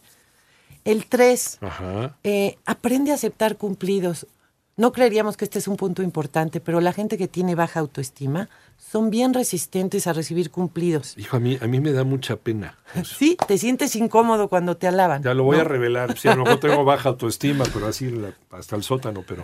El 0.85 1.07
tres, 1.07 1.59
eh, 2.23 2.57
aprende 2.65 3.11
a 3.11 3.15
aceptar 3.15 3.57
cumplidos. 3.57 4.27
No 4.77 4.91
creeríamos 4.91 5.35
que 5.35 5.45
este 5.45 5.59
es 5.59 5.67
un 5.67 5.77
punto 5.77 6.03
importante, 6.03 6.61
pero 6.61 6.79
la 6.79 6.93
gente 6.93 7.17
que 7.17 7.27
tiene 7.27 7.55
baja 7.55 7.79
autoestima 7.79 8.49
son 8.89 9.09
bien 9.11 9.33
resistentes 9.33 10.07
a 10.07 10.13
recibir 10.13 10.49
cumplidos. 10.49 11.15
Hijo, 11.17 11.37
a 11.37 11.39
mí, 11.39 11.57
a 11.61 11.67
mí 11.67 11.79
me 11.79 11.91
da 11.91 12.03
mucha 12.03 12.37
pena. 12.37 12.77
Sí, 13.03 13.37
te 13.47 13.57
sientes 13.59 13.95
incómodo 13.95 14.47
cuando 14.49 14.77
te 14.77 14.87
alaban. 14.87 15.21
Ya 15.21 15.33
lo 15.33 15.43
voy 15.43 15.57
¿no? 15.57 15.61
a 15.61 15.65
revelar. 15.65 16.17
Sí, 16.17 16.27
a 16.27 16.35
lo 16.35 16.43
mejor 16.43 16.59
tengo 16.59 16.83
baja 16.83 17.09
autoestima, 17.09 17.65
pero 17.71 17.87
así 17.87 18.09
la- 18.09 18.33
hasta 18.51 18.75
el 18.75 18.83
sótano, 18.83 19.23
pero, 19.27 19.43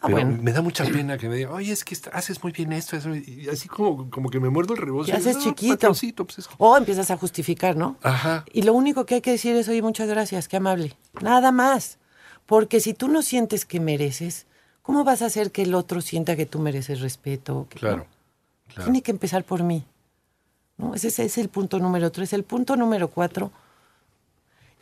Ah, 0.00 0.06
pero 0.08 0.12
bueno. 0.26 0.38
me 0.42 0.52
da 0.52 0.60
mucha 0.62 0.84
pena 0.84 1.16
que 1.18 1.28
me 1.28 1.36
digan, 1.36 1.52
oye, 1.54 1.72
es 1.72 1.82
que 1.84 1.96
haces 2.12 2.42
muy 2.42 2.52
bien 2.52 2.72
esto, 2.72 2.96
eso", 2.96 3.14
y 3.16 3.48
así 3.50 3.68
como, 3.68 4.10
como 4.10 4.28
que 4.30 4.38
me 4.38 4.48
muerdo 4.50 4.74
el 4.74 4.80
rebozo. 4.80 5.10
Te 5.10 5.16
haces 5.16 5.36
"No, 5.38 5.42
chiquito. 5.42 6.24
pues 6.24 6.38
es 6.38 6.46
que-". 6.46 6.54
O 6.58 6.76
empiezas 6.76 7.10
a 7.10 7.16
justificar, 7.16 7.76
¿no? 7.76 7.96
Ajá. 8.02 8.44
Y 8.52 8.62
lo 8.62 8.74
único 8.74 9.06
que 9.06 9.16
hay 9.16 9.20
que 9.22 9.30
decir 9.32 9.56
es, 9.56 9.66
oye, 9.68 9.82
muchas 9.82 10.08
gracias, 10.08 10.46
qué 10.46 10.58
amable. 10.58 10.96
Nada 11.20 11.50
más. 11.52 11.98
Porque 12.46 12.78
si 12.80 12.92
tú 12.94 13.08
no 13.08 13.22
sientes 13.22 13.64
que 13.64 13.80
mereces, 13.80 14.46
¿cómo 14.82 15.02
vas 15.02 15.22
a 15.22 15.26
hacer 15.26 15.50
que 15.50 15.62
el 15.62 15.74
otro 15.74 16.00
sienta 16.02 16.36
que 16.36 16.44
tú 16.46 16.58
mereces 16.60 17.00
respeto? 17.00 17.66
Que- 17.70 17.78
Claro, 17.80 17.96
¿no? 17.96 18.13
Claro. 18.68 18.84
Tiene 18.84 19.02
que 19.02 19.10
empezar 19.10 19.44
por 19.44 19.62
mí. 19.62 19.84
¿no? 20.76 20.94
Ese, 20.94 21.08
ese 21.08 21.24
es 21.24 21.38
el 21.38 21.48
punto 21.48 21.78
número 21.78 22.10
tres. 22.10 22.32
El 22.32 22.44
punto 22.44 22.76
número 22.76 23.08
cuatro, 23.08 23.52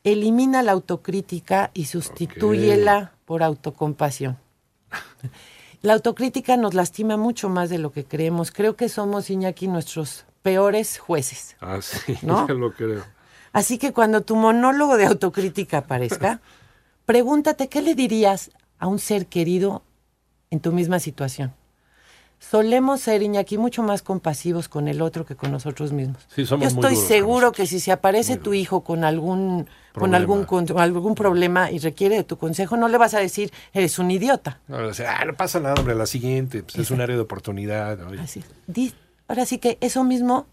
elimina 0.04 0.62
la 0.62 0.72
autocrítica 0.72 1.70
y 1.74 1.86
sustitúyela 1.86 3.12
por 3.24 3.42
autocompasión. 3.42 4.38
La 5.82 5.94
autocrítica 5.94 6.56
nos 6.56 6.74
lastima 6.74 7.16
mucho 7.16 7.48
más 7.48 7.68
de 7.68 7.78
lo 7.78 7.90
que 7.90 8.04
creemos. 8.04 8.52
Creo 8.52 8.76
que 8.76 8.88
somos, 8.88 9.30
Iñaki, 9.30 9.66
nuestros 9.66 10.24
peores 10.42 10.98
jueces. 10.98 11.56
Ah, 11.60 11.80
sí, 11.82 12.16
¿No? 12.22 12.46
lo 12.46 12.72
creo. 12.72 13.02
Así 13.52 13.78
que 13.78 13.92
cuando 13.92 14.20
tu 14.20 14.36
monólogo 14.36 14.96
de 14.96 15.06
autocrítica 15.06 15.78
aparezca, 15.78 16.40
pregúntate 17.04 17.68
qué 17.68 17.82
le 17.82 17.96
dirías 17.96 18.52
a 18.78 18.86
un 18.86 19.00
ser 19.00 19.26
querido 19.26 19.82
en 20.50 20.60
tu 20.60 20.70
misma 20.70 21.00
situación. 21.00 21.52
Solemos 22.50 23.00
ser, 23.00 23.22
Iñaki, 23.22 23.56
mucho 23.56 23.82
más 23.82 24.02
compasivos 24.02 24.68
con 24.68 24.88
el 24.88 25.00
otro 25.00 25.24
que 25.24 25.36
con 25.36 25.52
nosotros 25.52 25.92
mismos. 25.92 26.26
Sí, 26.34 26.44
somos 26.44 26.68
Yo 26.68 26.74
muy 26.74 26.84
estoy 26.84 26.94
duros 26.96 26.98
con 26.98 27.08
seguro 27.08 27.52
que 27.52 27.66
si 27.66 27.78
se 27.78 27.92
aparece 27.92 28.36
tu 28.36 28.52
hijo 28.52 28.82
con 28.82 29.04
algún 29.04 29.68
con 29.92 30.10
Problema. 30.10 30.16
algún 30.16 30.44
con 30.44 30.78
algún 30.78 31.14
problema 31.14 31.70
y 31.70 31.78
requiere 31.78 32.16
de 32.16 32.24
tu 32.24 32.38
consejo, 32.38 32.76
no 32.76 32.88
le 32.88 32.98
vas 32.98 33.14
a 33.14 33.20
decir 33.20 33.52
eres 33.72 33.98
un 33.98 34.10
idiota. 34.10 34.58
Ahora, 34.68 34.88
o 34.88 34.94
sea, 34.94 35.18
ah, 35.20 35.24
no 35.24 35.34
pasa 35.34 35.60
nada, 35.60 35.74
hombre, 35.78 35.94
la 35.94 36.06
siguiente, 36.06 36.62
pues 36.62 36.76
es 36.76 36.90
un 36.90 37.00
área 37.00 37.14
de 37.14 37.22
oportunidad. 37.22 38.02
oye. 38.06 38.20
Así 38.20 38.42
ahora 39.28 39.46
sí 39.46 39.58
que 39.58 39.78
eso 39.80 40.02
mismo 40.04 40.46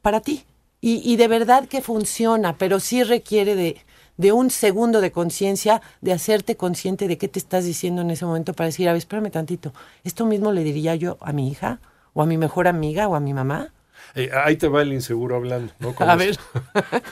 para 0.00 0.20
ti. 0.20 0.44
Y, 0.80 1.02
y 1.04 1.16
de 1.16 1.28
verdad 1.28 1.68
que 1.68 1.80
funciona, 1.80 2.56
pero 2.56 2.80
sí 2.80 3.02
requiere 3.02 3.54
de, 3.54 3.76
de 4.22 4.30
un 4.30 4.50
segundo 4.50 5.00
de 5.00 5.10
conciencia, 5.10 5.82
de 6.00 6.12
hacerte 6.12 6.56
consciente 6.56 7.08
de 7.08 7.18
qué 7.18 7.26
te 7.26 7.40
estás 7.40 7.64
diciendo 7.64 8.02
en 8.02 8.10
ese 8.12 8.24
momento 8.24 8.54
para 8.54 8.66
decir, 8.66 8.88
a 8.88 8.92
ver, 8.92 8.98
espérame 8.98 9.30
tantito, 9.30 9.74
esto 10.04 10.24
mismo 10.26 10.52
le 10.52 10.62
diría 10.62 10.94
yo 10.94 11.18
a 11.20 11.32
mi 11.32 11.48
hija, 11.48 11.80
o 12.14 12.22
a 12.22 12.26
mi 12.26 12.38
mejor 12.38 12.68
amiga, 12.68 13.08
o 13.08 13.16
a 13.16 13.20
mi 13.20 13.34
mamá. 13.34 13.72
Eh, 14.14 14.30
ahí 14.32 14.56
te 14.56 14.68
va 14.68 14.82
el 14.82 14.92
inseguro 14.92 15.34
hablando, 15.34 15.72
¿no? 15.80 15.92
Con 15.96 16.08
A 16.08 16.14
ver. 16.14 16.38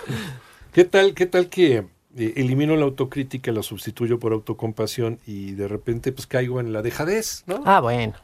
¿Qué 0.73 0.85
tal, 0.85 1.14
qué 1.14 1.26
tal 1.26 1.49
que 1.49 1.79
eh, 2.17 2.33
elimino 2.37 2.76
la 2.76 2.85
autocrítica, 2.85 3.50
la 3.50 3.64
sustituyo 3.64 4.21
por 4.21 4.33
autocompasión 4.33 5.19
y 5.26 5.52
de 5.52 5.67
repente 5.67 6.12
pues 6.12 6.29
caigo 6.29 6.61
en 6.61 6.73
la 6.73 6.81
dejadez, 6.81 7.43
¿no? 7.47 7.61
Ah, 7.67 7.81
bueno. 7.81 8.14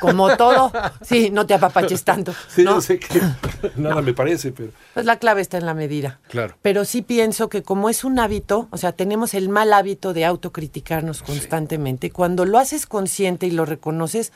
Como 0.00 0.36
todo, 0.36 0.70
sí, 1.02 1.30
no 1.30 1.46
te 1.46 1.54
apapaches 1.54 2.04
tanto. 2.04 2.34
Sí, 2.48 2.64
¿no? 2.64 2.74
yo 2.74 2.80
sé 2.80 2.98
que 2.98 3.20
nada 3.76 4.02
me 4.02 4.12
parece, 4.12 4.52
pero 4.52 4.70
Pues 4.94 5.06
la 5.06 5.18
clave 5.18 5.40
está 5.40 5.56
en 5.56 5.64
la 5.66 5.74
medida. 5.74 6.20
Claro. 6.28 6.54
Pero 6.62 6.84
sí 6.84 7.00
pienso 7.02 7.48
que 7.48 7.62
como 7.62 7.88
es 7.88 8.04
un 8.04 8.18
hábito, 8.18 8.68
o 8.70 8.76
sea, 8.76 8.92
tenemos 8.92 9.32
el 9.34 9.48
mal 9.48 9.72
hábito 9.72 10.12
de 10.12 10.24
autocriticarnos 10.26 11.22
constantemente, 11.22 12.10
cuando 12.10 12.44
lo 12.44 12.58
haces 12.58 12.86
consciente 12.86 13.46
y 13.46 13.50
lo 13.52 13.64
reconoces, 13.64 14.32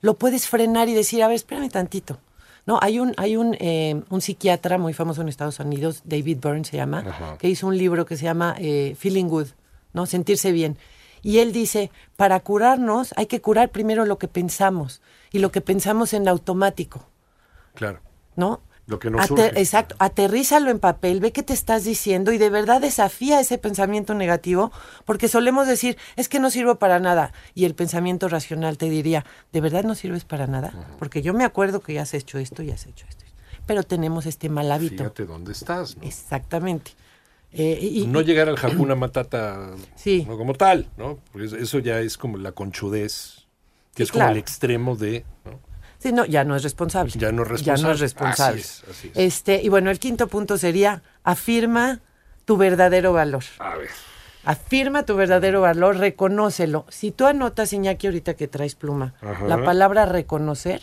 lo 0.00 0.14
puedes 0.14 0.48
frenar 0.48 0.88
y 0.88 0.94
decir, 0.94 1.22
a 1.22 1.28
ver, 1.28 1.36
espérame 1.36 1.70
tantito. 1.70 2.18
No, 2.66 2.78
hay 2.82 2.98
un, 2.98 3.14
hay 3.18 3.36
un, 3.36 3.56
eh, 3.60 4.02
un 4.08 4.20
psiquiatra 4.20 4.78
muy 4.78 4.94
famoso 4.94 5.20
en 5.20 5.28
Estados 5.28 5.60
Unidos, 5.60 6.02
David 6.04 6.38
Byrne 6.40 6.64
se 6.64 6.76
llama, 6.76 7.04
Ajá. 7.06 7.36
que 7.38 7.48
hizo 7.48 7.66
un 7.66 7.76
libro 7.76 8.04
que 8.06 8.16
se 8.16 8.24
llama 8.24 8.56
eh, 8.58 8.96
Feeling 8.98 9.26
Good, 9.26 9.48
¿no? 9.92 10.06
Sentirse 10.06 10.50
bien. 10.50 10.76
Y 11.24 11.38
él 11.40 11.52
dice, 11.52 11.90
para 12.14 12.38
curarnos 12.38 13.12
hay 13.16 13.26
que 13.26 13.40
curar 13.40 13.70
primero 13.70 14.04
lo 14.04 14.18
que 14.18 14.28
pensamos 14.28 15.02
y 15.32 15.40
lo 15.40 15.50
que 15.50 15.60
pensamos 15.60 16.12
en 16.12 16.28
automático. 16.28 17.08
claro. 17.74 17.98
¿no? 18.36 18.60
Lo 18.86 18.98
que 18.98 19.10
nos 19.10 19.26
surge. 19.26 19.58
Exacto, 19.58 19.96
aterrízalo 19.98 20.70
en 20.70 20.78
papel, 20.78 21.20
ve 21.20 21.32
qué 21.32 21.42
te 21.42 21.54
estás 21.54 21.84
diciendo 21.84 22.32
y 22.32 22.38
de 22.38 22.50
verdad 22.50 22.82
desafía 22.82 23.40
ese 23.40 23.56
pensamiento 23.56 24.14
negativo, 24.14 24.72
porque 25.06 25.28
solemos 25.28 25.66
decir, 25.66 25.96
es 26.16 26.28
que 26.28 26.38
no 26.38 26.50
sirvo 26.50 26.74
para 26.74 26.98
nada. 27.00 27.32
Y 27.54 27.64
el 27.64 27.74
pensamiento 27.74 28.28
racional 28.28 28.76
te 28.76 28.90
diría, 28.90 29.24
¿de 29.52 29.60
verdad 29.62 29.84
no 29.84 29.94
sirves 29.94 30.24
para 30.24 30.46
nada? 30.46 30.72
Porque 30.98 31.22
yo 31.22 31.32
me 31.32 31.44
acuerdo 31.44 31.80
que 31.80 31.94
ya 31.94 32.02
has 32.02 32.12
hecho 32.12 32.38
esto 32.38 32.62
y 32.62 32.72
has 32.72 32.86
hecho 32.86 33.06
esto. 33.08 33.24
Pero 33.66 33.84
tenemos 33.84 34.26
este 34.26 34.50
mal 34.50 34.70
hábito. 34.70 35.04
Fíjate 35.04 35.24
dónde 35.24 35.52
estás, 35.52 35.96
¿no? 35.96 36.02
Exactamente. 36.02 36.92
Eh, 37.56 37.78
y- 37.80 38.06
no 38.06 38.20
llegar 38.20 38.48
al 38.48 38.56
Hakuna 38.62 38.94
Matata 38.94 39.70
Sí. 39.94 40.24
¿no? 40.28 40.36
como 40.36 40.54
tal, 40.54 40.88
¿no? 40.96 41.18
Porque 41.32 41.46
eso- 41.62 41.78
ya 41.78 42.00
es 42.00 42.18
como 42.18 42.36
la 42.38 42.52
conchudez, 42.52 43.46
que 43.94 43.98
Sí, 43.98 44.02
es 44.04 44.12
como 44.12 44.28
el 44.28 44.36
extremo 44.36 44.96
de, 44.96 45.24
¿no? 45.44 45.60
Sí, 45.98 46.12
no, 46.12 46.24
ya 46.26 46.44
no 46.44 46.54
es 46.56 46.62
responsable. 46.64 47.12
Ya 47.16 47.32
no 47.32 47.42
es 47.44 47.62
Ya 47.62 47.76
no 47.76 47.88
responsable. 47.88 47.94
es 47.94 48.00
responsable. 48.00 48.60
Así 48.60 48.82
es, 48.84 48.90
así 48.90 49.08
es. 49.08 49.16
Este, 49.16 49.62
y 49.62 49.68
bueno, 49.68 49.90
el 49.90 49.98
quinto 49.98 50.26
punto 50.28 50.58
sería, 50.58 51.02
afirma 51.22 52.00
tu 52.44 52.56
verdadero 52.56 53.12
valor. 53.12 53.44
A 53.58 53.76
ver, 53.76 53.88
Afirma 54.46 55.06
tu 55.06 55.16
verdadero 55.16 55.62
valor, 55.62 55.96
reconócelo. 55.96 56.84
Si 56.90 57.10
tú 57.12 57.24
anotas, 57.26 57.72
Iñaki, 57.72 58.08
ahorita 58.08 58.34
que 58.34 58.46
traes 58.46 58.74
pluma, 58.74 59.14
Ajá. 59.22 59.46
la 59.46 59.64
palabra 59.64 60.04
reconocer 60.04 60.82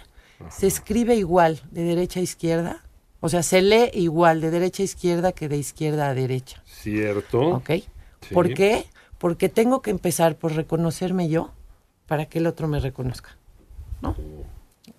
se 0.50 0.66
escribe 0.66 1.14
igual 1.16 1.62
de 1.70 1.84
derecha 1.84 2.20
a 2.20 2.24
izquierda. 2.24 2.82
O 3.22 3.30
sea, 3.30 3.44
se 3.44 3.62
lee 3.62 3.92
igual 3.94 4.42
de 4.42 4.50
derecha 4.50 4.84
a 4.84 4.86
izquierda 4.86 5.32
que 5.32 5.48
de 5.48 5.58
izquierda 5.58 6.10
a 6.10 6.14
derecha. 6.14 6.62
cierto. 6.66 7.40
¿Ok? 7.40 7.70
¿Por 8.34 8.54
qué? 8.54 8.86
Porque 9.20 9.48
tengo 9.48 9.82
que 9.82 9.92
empezar 9.92 10.36
por 10.36 10.54
reconocerme 10.54 11.30
yo 11.30 11.52
para 12.08 12.26
que 12.26 12.40
el 12.40 12.48
otro 12.48 12.68
me 12.68 12.80
reconozca. 12.80 13.38
¿No? 14.02 14.16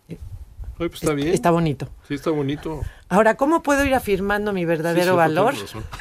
Ay, 0.09 0.88
pues 0.88 1.02
está 1.02 1.14
bien. 1.14 1.29
Está 1.29 1.50
bonito. 1.50 1.88
Sí, 2.07 2.14
está 2.14 2.31
bonito. 2.31 2.81
Ahora, 3.09 3.37
¿cómo 3.37 3.62
puedo 3.62 3.85
ir 3.85 3.95
afirmando 3.95 4.52
mi 4.52 4.64
verdadero 4.64 5.17
valor? 5.17 5.55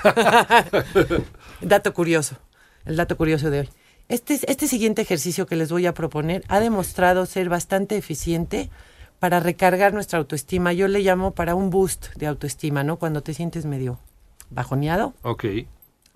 Dato 1.62 1.94
curioso, 1.94 2.38
el 2.86 2.96
dato 2.96 3.18
curioso 3.18 3.50
de 3.50 3.62
hoy. 3.62 3.70
Este, 4.10 4.40
este 4.48 4.68
siguiente 4.68 5.02
ejercicio 5.02 5.46
que 5.46 5.56
les 5.56 5.72
voy 5.72 5.86
a 5.86 5.94
proponer 5.94 6.44
ha 6.48 6.60
demostrado 6.60 7.26
ser 7.26 7.50
bastante 7.50 7.98
eficiente 7.98 8.70
para 9.22 9.40
recargar 9.40 9.94
nuestra 9.94 10.18
autoestima. 10.18 10.74
Yo 10.74 10.88
le 10.88 11.02
llamo 11.02 11.30
para 11.36 11.54
un 11.54 11.70
boost 11.70 12.08
de 12.16 12.26
autoestima, 12.26 12.84
¿no? 12.84 12.98
Cuando 12.98 13.22
te 13.22 13.36
sientes 13.36 13.68
medio 13.68 14.00
bajoneado, 14.50 15.14
Ok. 15.22 15.46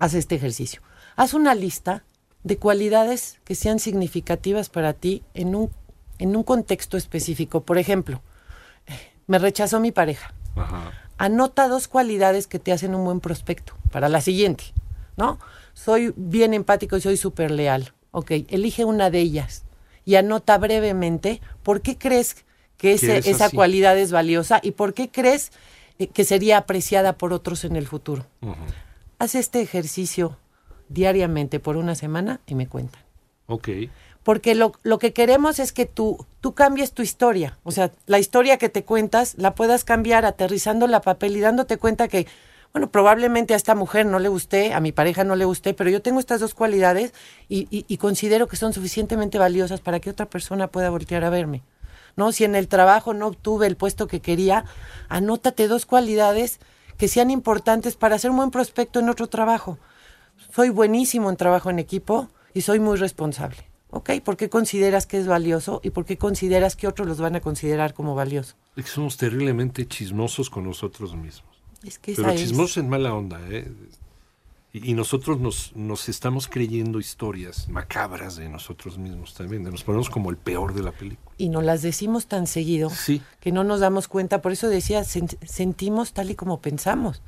haz 0.00 0.14
este 0.14 0.34
ejercicio. 0.34 0.82
Haz 1.14 1.32
una 1.32 1.54
lista 1.54 2.02
de 2.42 2.56
cualidades 2.56 3.38
que 3.44 3.54
sean 3.54 3.78
significativas 3.78 4.70
para 4.70 4.92
ti 4.92 5.22
en 5.34 5.54
un, 5.54 5.70
en 6.18 6.34
un 6.34 6.42
contexto 6.42 6.96
específico. 6.96 7.60
Por 7.60 7.78
ejemplo, 7.78 8.22
me 9.28 9.38
rechazó 9.38 9.78
mi 9.78 9.92
pareja 9.92 10.34
Ajá. 10.56 10.90
anota 11.16 11.68
dos 11.68 11.86
cualidades 11.86 12.48
que 12.48 12.58
te 12.58 12.72
hacen 12.72 12.92
un 12.96 13.04
buen 13.04 13.20
prospecto 13.20 13.74
para 13.92 14.08
la 14.08 14.20
siguiente, 14.20 14.64
¿no? 15.16 15.38
Soy 15.74 16.12
bien 16.16 16.54
empático 16.54 16.96
y 16.96 17.00
soy 17.00 17.16
súper 17.16 17.52
leal. 17.52 17.92
Ok, 18.10 18.32
elige 18.48 18.84
una 18.84 19.10
de 19.10 19.20
ellas 19.20 19.62
y 20.04 20.16
anota 20.16 20.58
brevemente 20.58 21.40
por 21.62 21.82
qué 21.82 21.96
crees 21.96 22.44
que 22.78 22.92
ese- 22.92 23.18
esa 23.30 23.46
así. 23.46 23.56
cualidad 23.56 23.96
es 23.98 24.12
valiosa 24.12 24.60
y 24.62 24.72
por 24.72 24.92
qué 24.94 25.08
crees 25.10 25.52
que 26.12 26.24
sería 26.24 26.58
apreciada 26.58 27.14
por 27.14 27.32
otros 27.32 27.64
en 27.64 27.74
el 27.76 27.86
futuro. 27.86 28.26
Haz 29.18 29.34
este 29.34 29.60
ejercicio 29.62 30.36
diariamente 30.88 31.58
por 31.60 31.76
una 31.76 31.94
semana 31.94 32.40
y 32.46 32.54
me 32.54 32.66
cuentan. 32.68 33.02
Ok. 33.46 33.68
Porque 34.22 34.54
lo, 34.54 34.72
lo 34.82 34.98
que 34.98 35.12
queremos 35.12 35.58
es 35.58 35.72
que 35.72 35.86
tú, 35.86 36.26
tú 36.40 36.52
cambies 36.54 36.92
tu 36.92 37.02
historia. 37.02 37.58
O 37.62 37.70
sea, 37.70 37.92
la 38.06 38.18
historia 38.18 38.56
que 38.58 38.68
te 38.68 38.82
cuentas 38.84 39.34
la 39.38 39.54
puedas 39.54 39.84
cambiar 39.84 40.24
aterrizándola 40.26 40.98
a 40.98 41.02
papel 41.02 41.36
y 41.36 41.40
dándote 41.40 41.76
cuenta 41.76 42.08
que, 42.08 42.26
bueno, 42.72 42.90
probablemente 42.90 43.54
a 43.54 43.56
esta 43.56 43.74
mujer 43.76 44.04
no 44.04 44.18
le 44.18 44.28
guste, 44.28 44.74
a 44.74 44.80
mi 44.80 44.90
pareja 44.90 45.22
no 45.22 45.36
le 45.36 45.44
guste, 45.44 45.74
pero 45.74 45.90
yo 45.90 46.02
tengo 46.02 46.18
estas 46.18 46.40
dos 46.40 46.54
cualidades 46.54 47.14
y, 47.48 47.68
y- 47.70 47.84
y 47.86 47.96
considero 47.98 48.48
que 48.48 48.56
son 48.56 48.72
suficientemente 48.72 49.38
valiosas 49.38 49.80
para 49.80 50.00
que 50.00 50.10
otra 50.10 50.26
persona 50.26 50.66
pueda 50.66 50.90
voltear 50.90 51.22
a 51.24 51.30
verme. 51.30 51.62
¿No? 52.16 52.32
Si 52.32 52.44
en 52.44 52.54
el 52.54 52.66
trabajo 52.68 53.14
no 53.14 53.26
obtuve 53.28 53.66
el 53.66 53.76
puesto 53.76 54.06
que 54.08 54.20
quería, 54.20 54.64
anótate 55.08 55.68
dos 55.68 55.86
cualidades 55.86 56.58
que 56.96 57.08
sean 57.08 57.30
importantes 57.30 57.94
para 57.96 58.18
ser 58.18 58.30
un 58.30 58.38
buen 58.38 58.50
prospecto 58.50 59.00
en 59.00 59.08
otro 59.10 59.26
trabajo 59.28 59.78
soy 60.54 60.70
buenísimo 60.70 61.30
en 61.30 61.36
trabajo 61.36 61.70
en 61.70 61.78
equipo 61.78 62.28
y 62.54 62.62
soy 62.62 62.80
muy 62.80 62.96
responsable. 62.96 63.56
¿Ok? 63.90 64.10
¿Por 64.24 64.36
qué 64.36 64.50
consideras 64.50 65.06
que 65.06 65.18
es 65.18 65.26
valioso 65.26 65.80
y 65.82 65.90
por 65.90 66.04
qué 66.04 66.18
consideras 66.18 66.76
que 66.76 66.86
otros 66.88 67.06
los 67.06 67.20
van 67.20 67.36
a 67.36 67.40
considerar 67.40 67.94
como 67.94 68.14
valioso? 68.14 68.54
Es 68.76 68.84
que 68.84 68.90
somos 68.90 69.16
terriblemente 69.16 69.86
chismosos 69.86 70.50
con 70.50 70.64
nosotros 70.64 71.14
mismos. 71.14 71.62
Es 71.84 71.98
que 71.98 72.14
Pero 72.14 72.28
esa 72.28 72.34
es- 72.34 72.40
chismosos 72.40 72.78
en 72.78 72.88
mala 72.88 73.14
onda, 73.14 73.40
¿eh? 73.48 73.70
Y, 74.76 74.90
y 74.90 74.94
nosotros 74.94 75.40
nos, 75.40 75.74
nos 75.74 76.08
estamos 76.08 76.48
creyendo 76.48 76.98
historias 77.00 77.68
macabras 77.68 78.36
de 78.36 78.48
nosotros 78.48 78.98
mismos 78.98 79.34
también. 79.34 79.64
de 79.64 79.70
Nos 79.70 79.84
ponemos 79.84 80.10
como 80.10 80.30
el 80.30 80.36
peor 80.36 80.74
de 80.74 80.82
la 80.82 80.92
película. 80.92 81.30
Y 81.38 81.48
nos 81.48 81.64
las 81.64 81.82
decimos 81.82 82.26
tan 82.26 82.46
seguido 82.46 82.90
Sí. 82.90 83.22
que 83.40 83.52
no 83.52 83.64
nos 83.64 83.80
damos 83.80 84.08
cuenta. 84.08 84.42
Por 84.42 84.52
eso 84.52 84.68
decía, 84.68 85.00
sen- 85.02 85.38
sentimos 85.46 86.12
tal 86.12 86.30
y 86.30 86.34
como 86.34 86.60
pensamos. 86.60 87.22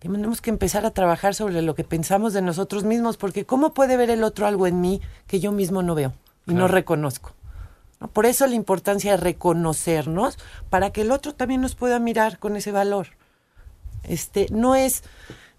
Tenemos 0.00 0.40
que 0.40 0.50
empezar 0.50 0.84
a 0.84 0.90
trabajar 0.90 1.34
sobre 1.34 1.62
lo 1.62 1.74
que 1.76 1.84
pensamos 1.84 2.32
de 2.32 2.42
nosotros 2.42 2.82
mismos, 2.84 3.16
porque 3.16 3.46
¿cómo 3.46 3.72
puede 3.72 3.96
ver 3.96 4.10
el 4.10 4.24
otro 4.24 4.46
algo 4.46 4.66
en 4.66 4.80
mí 4.80 5.00
que 5.28 5.38
yo 5.38 5.52
mismo 5.52 5.82
no 5.82 5.94
veo 5.94 6.12
y 6.46 6.50
no 6.52 6.56
Claro. 6.66 6.74
reconozco? 6.74 7.32
¿No? 8.00 8.08
Por 8.08 8.26
eso 8.26 8.46
la 8.48 8.56
importancia 8.56 9.12
de 9.12 9.16
reconocernos 9.18 10.38
para 10.70 10.90
que 10.90 11.02
el 11.02 11.12
otro 11.12 11.34
también 11.34 11.60
nos 11.60 11.76
pueda 11.76 12.00
mirar 12.00 12.38
con 12.40 12.56
ese 12.56 12.72
valor. 12.72 13.08
Este, 14.02 14.48
no 14.50 14.74
es, 14.74 15.04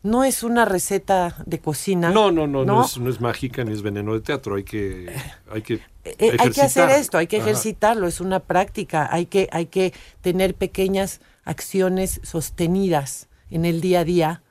no 0.03 0.23
es 0.23 0.43
una 0.43 0.65
receta 0.65 1.35
de 1.45 1.59
cocina. 1.59 2.11
No, 2.11 2.31
no, 2.31 2.47
no, 2.47 2.65
no, 2.65 2.81
es, 2.81 2.97
no 2.97 3.09
es 3.09 3.21
mágica 3.21 3.63
ni 3.63 3.71
es 3.73 3.81
veneno 3.81 4.13
de 4.13 4.21
teatro. 4.21 4.55
Hay 4.55 4.63
que, 4.63 5.13
hay 5.49 5.61
que, 5.61 5.79
Eh, 6.05 6.35
hay 6.37 6.49
que 6.51 6.61
hacer 6.61 6.89
esto, 6.89 7.17
hay 7.17 7.27
que 7.27 7.37
Ajá. 7.37 7.45
ejercitarlo, 7.45 8.07
es 8.07 8.19
una 8.19 8.39
práctica, 8.41 9.07
hay 9.11 9.25
que, 9.25 9.47
hay 9.51 9.67
que 9.67 9.93
tener 10.21 10.53
pequeñas 10.55 11.21
acciones 11.45 12.19
sostenidas 12.23 13.27
en 13.49 13.63
el 13.65 13.79
día 13.79 14.01
a 14.01 14.03
día 14.03 14.41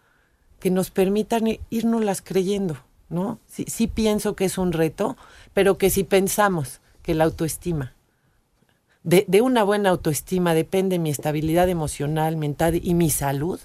que 0.61 0.71
nos 0.71 0.91
permitan 0.91 1.47
i- 1.49 1.61
irnoslas 1.71 2.23
creyendo, 2.23 2.79
¿no? 3.11 3.39
Sí, 3.49 3.67
sí 3.69 3.87
pienso 3.87 4.35
que 4.37 4.47
es 4.47 4.59
un 4.59 4.73
reto, 4.73 5.17
pero 5.55 5.77
que 5.77 5.91
si 5.91 6.05
pensamos 6.05 6.81
que 7.03 7.15
la 7.15 7.25
autoestima, 7.25 7.93
de, 9.03 9.25
de 9.29 9.41
una 9.41 9.65
buena 9.65 9.91
autoestima 9.91 10.55
depende 10.55 10.99
mi 10.99 11.11
estabilidad 11.11 11.69
emocional, 11.69 12.37
mental 12.37 12.81
y 12.83 12.95
mi 12.95 13.11
salud, 13.11 13.61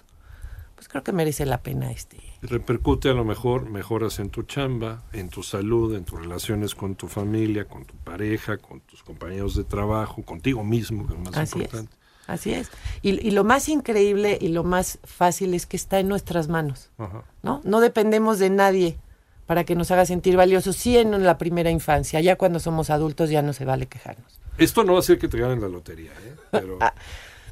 pues 0.77 0.87
creo 0.87 1.03
que 1.03 1.11
merece 1.11 1.47
la 1.47 1.63
pena 1.63 1.91
este. 1.91 2.17
Repercute 2.43 3.09
a 3.09 3.13
lo 3.13 3.25
mejor, 3.25 3.67
mejoras 3.67 4.19
en 4.19 4.29
tu 4.29 4.43
chamba, 4.43 5.01
en 5.11 5.29
tu 5.29 5.41
salud, 5.41 5.95
en 5.95 6.05
tus 6.05 6.19
relaciones 6.19 6.75
con 6.75 6.93
tu 6.93 7.07
familia, 7.07 7.65
con 7.65 7.83
tu 7.83 7.95
pareja, 7.95 8.57
con 8.59 8.81
tus 8.81 9.01
compañeros 9.01 9.55
de 9.55 9.63
trabajo, 9.63 10.21
contigo 10.21 10.63
mismo, 10.63 11.07
que 11.07 11.13
es 11.13 11.19
lo 11.19 11.25
más 11.25 11.35
Así 11.35 11.41
es. 11.41 11.55
importante. 11.55 11.97
Así 12.27 12.53
es. 12.53 12.69
Y, 13.01 13.27
y 13.27 13.31
lo 13.31 13.43
más 13.43 13.69
increíble 13.69 14.37
y 14.39 14.49
lo 14.49 14.63
más 14.63 14.99
fácil 15.03 15.55
es 15.55 15.65
que 15.65 15.77
está 15.77 15.99
en 15.99 16.09
nuestras 16.09 16.47
manos. 16.47 16.91
Ajá. 16.99 17.23
¿no? 17.41 17.59
No 17.63 17.79
dependemos 17.79 18.37
de 18.37 18.51
nadie 18.51 18.99
para 19.47 19.63
que 19.63 19.73
nos 19.73 19.89
haga 19.89 20.05
sentir 20.05 20.37
valiosos, 20.37 20.75
sí 20.75 20.95
en 20.95 21.23
la 21.23 21.39
primera 21.39 21.71
infancia, 21.71 22.21
ya 22.21 22.35
cuando 22.35 22.59
somos 22.59 22.91
adultos 22.91 23.31
ya 23.31 23.41
no 23.41 23.53
se 23.53 23.65
vale 23.65 23.87
quejarnos. 23.87 24.39
Esto 24.59 24.83
no 24.83 24.93
va 24.93 24.99
a 24.99 25.01
hacer 25.01 25.17
que 25.17 25.27
te 25.27 25.39
ganen 25.39 25.59
la 25.59 25.69
lotería, 25.69 26.11
¿eh? 26.11 26.35
pero, 26.51 26.77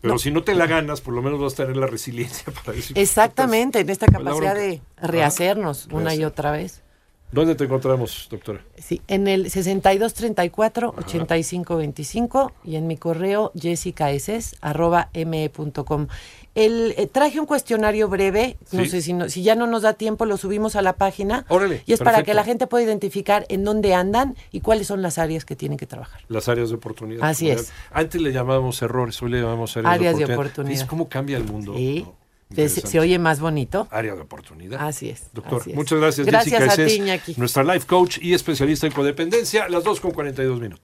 Pero 0.07 0.19
si 0.19 0.31
no 0.31 0.43
te 0.43 0.55
la 0.55 0.67
ganas, 0.67 1.01
por 1.01 1.13
lo 1.13 1.21
menos 1.21 1.39
vas 1.39 1.53
a 1.53 1.57
tener 1.57 1.77
la 1.77 1.87
resiliencia 1.87 2.53
para 2.65 2.75
decir. 2.75 2.97
Exactamente, 2.97 3.79
en 3.79 3.89
esta 3.89 4.07
capacidad 4.07 4.55
de 4.55 4.81
rehacernos 4.97 5.87
una 5.91 6.13
y 6.15 6.23
otra 6.23 6.51
vez. 6.51 6.84
¿Dónde 7.31 7.55
te 7.55 7.63
encontramos, 7.65 8.27
doctora? 8.31 8.61
Sí, 8.77 9.01
en 9.07 9.27
el 9.27 9.45
6234-8525 9.51 12.51
y 12.63 12.75
en 12.77 12.87
mi 12.87 12.95
correo 12.97 13.51
jessicaeses 13.59 14.55
arroba 14.61 15.09
me.com. 15.13 16.07
El, 16.53 16.93
eh, 16.97 17.07
traje 17.07 17.41
un 17.41 17.45
cuestionario 17.45 18.07
breve, 18.07 18.55
no 18.71 18.83
Sí. 18.85 18.89
sé 18.89 19.01
si, 19.01 19.11
no- 19.11 19.27
si 19.27 19.43
ya 19.43 19.55
no 19.55 19.67
nos 19.67 19.81
da 19.81 19.91
tiempo, 19.93 20.25
lo 20.25 20.37
subimos 20.37 20.77
a 20.77 20.81
la 20.81 20.93
página. 20.93 21.45
Órale, 21.49 21.83
y 21.85 21.91
es 21.91 21.99
para 21.99 22.23
que 22.23 22.33
la 22.33 22.45
gente 22.45 22.67
pueda 22.67 22.85
identificar 22.85 23.45
en 23.49 23.65
dónde 23.65 23.93
andan 23.93 24.37
y 24.51 24.61
cuáles 24.61 24.87
son 24.87 25.01
las 25.01 25.17
áreas 25.17 25.43
que 25.43 25.57
tienen 25.57 25.77
que 25.77 25.87
trabajar. 25.87 26.21
Las 26.29 26.47
áreas 26.47 26.69
de 26.69 26.75
oportunidad. 26.75 27.27
Así 27.27 27.49
es. 27.49 27.73
Antes 27.91 28.21
le 28.21 28.31
llamábamos 28.31 28.81
errores, 28.81 29.21
hoy 29.21 29.31
le 29.31 29.41
llamamos 29.41 29.75
áreas, 29.75 29.91
Áreas 29.93 30.13
de 30.13 30.19
de 30.19 30.23
oportunidad. 30.33 30.39
oportunidad. 30.45 30.79
¿Ves 30.79 30.87
cómo 30.89 31.09
cambia 31.09 31.35
el 31.35 31.43
mundo? 31.43 31.73
Sí. 31.75 32.03
¿no? 32.05 32.15
Se, 32.55 32.99
oye 32.99 33.19
más 33.19 33.39
bonito. 33.39 33.87
Área 33.91 34.15
de 34.15 34.21
oportunidad. 34.21 34.85
Así 34.85 35.09
es, 35.09 35.27
Doctor, 35.33 35.61
así 35.61 35.71
es. 35.71 35.75
muchas 35.75 35.99
gracias, 35.99 36.27
Gracias 36.27 36.75
Jessica. 36.75 37.13
a 37.13 37.17
ti, 37.17 37.33
nuestra 37.37 37.63
life 37.63 37.85
coach 37.85 38.17
y 38.21 38.33
especialista 38.33 38.87
en 38.87 38.93
codependencia, 38.93 39.67
las 39.69 39.83
2 39.83 39.99
con 39.99 40.11
42 40.11 40.59
minutos. 40.59 40.81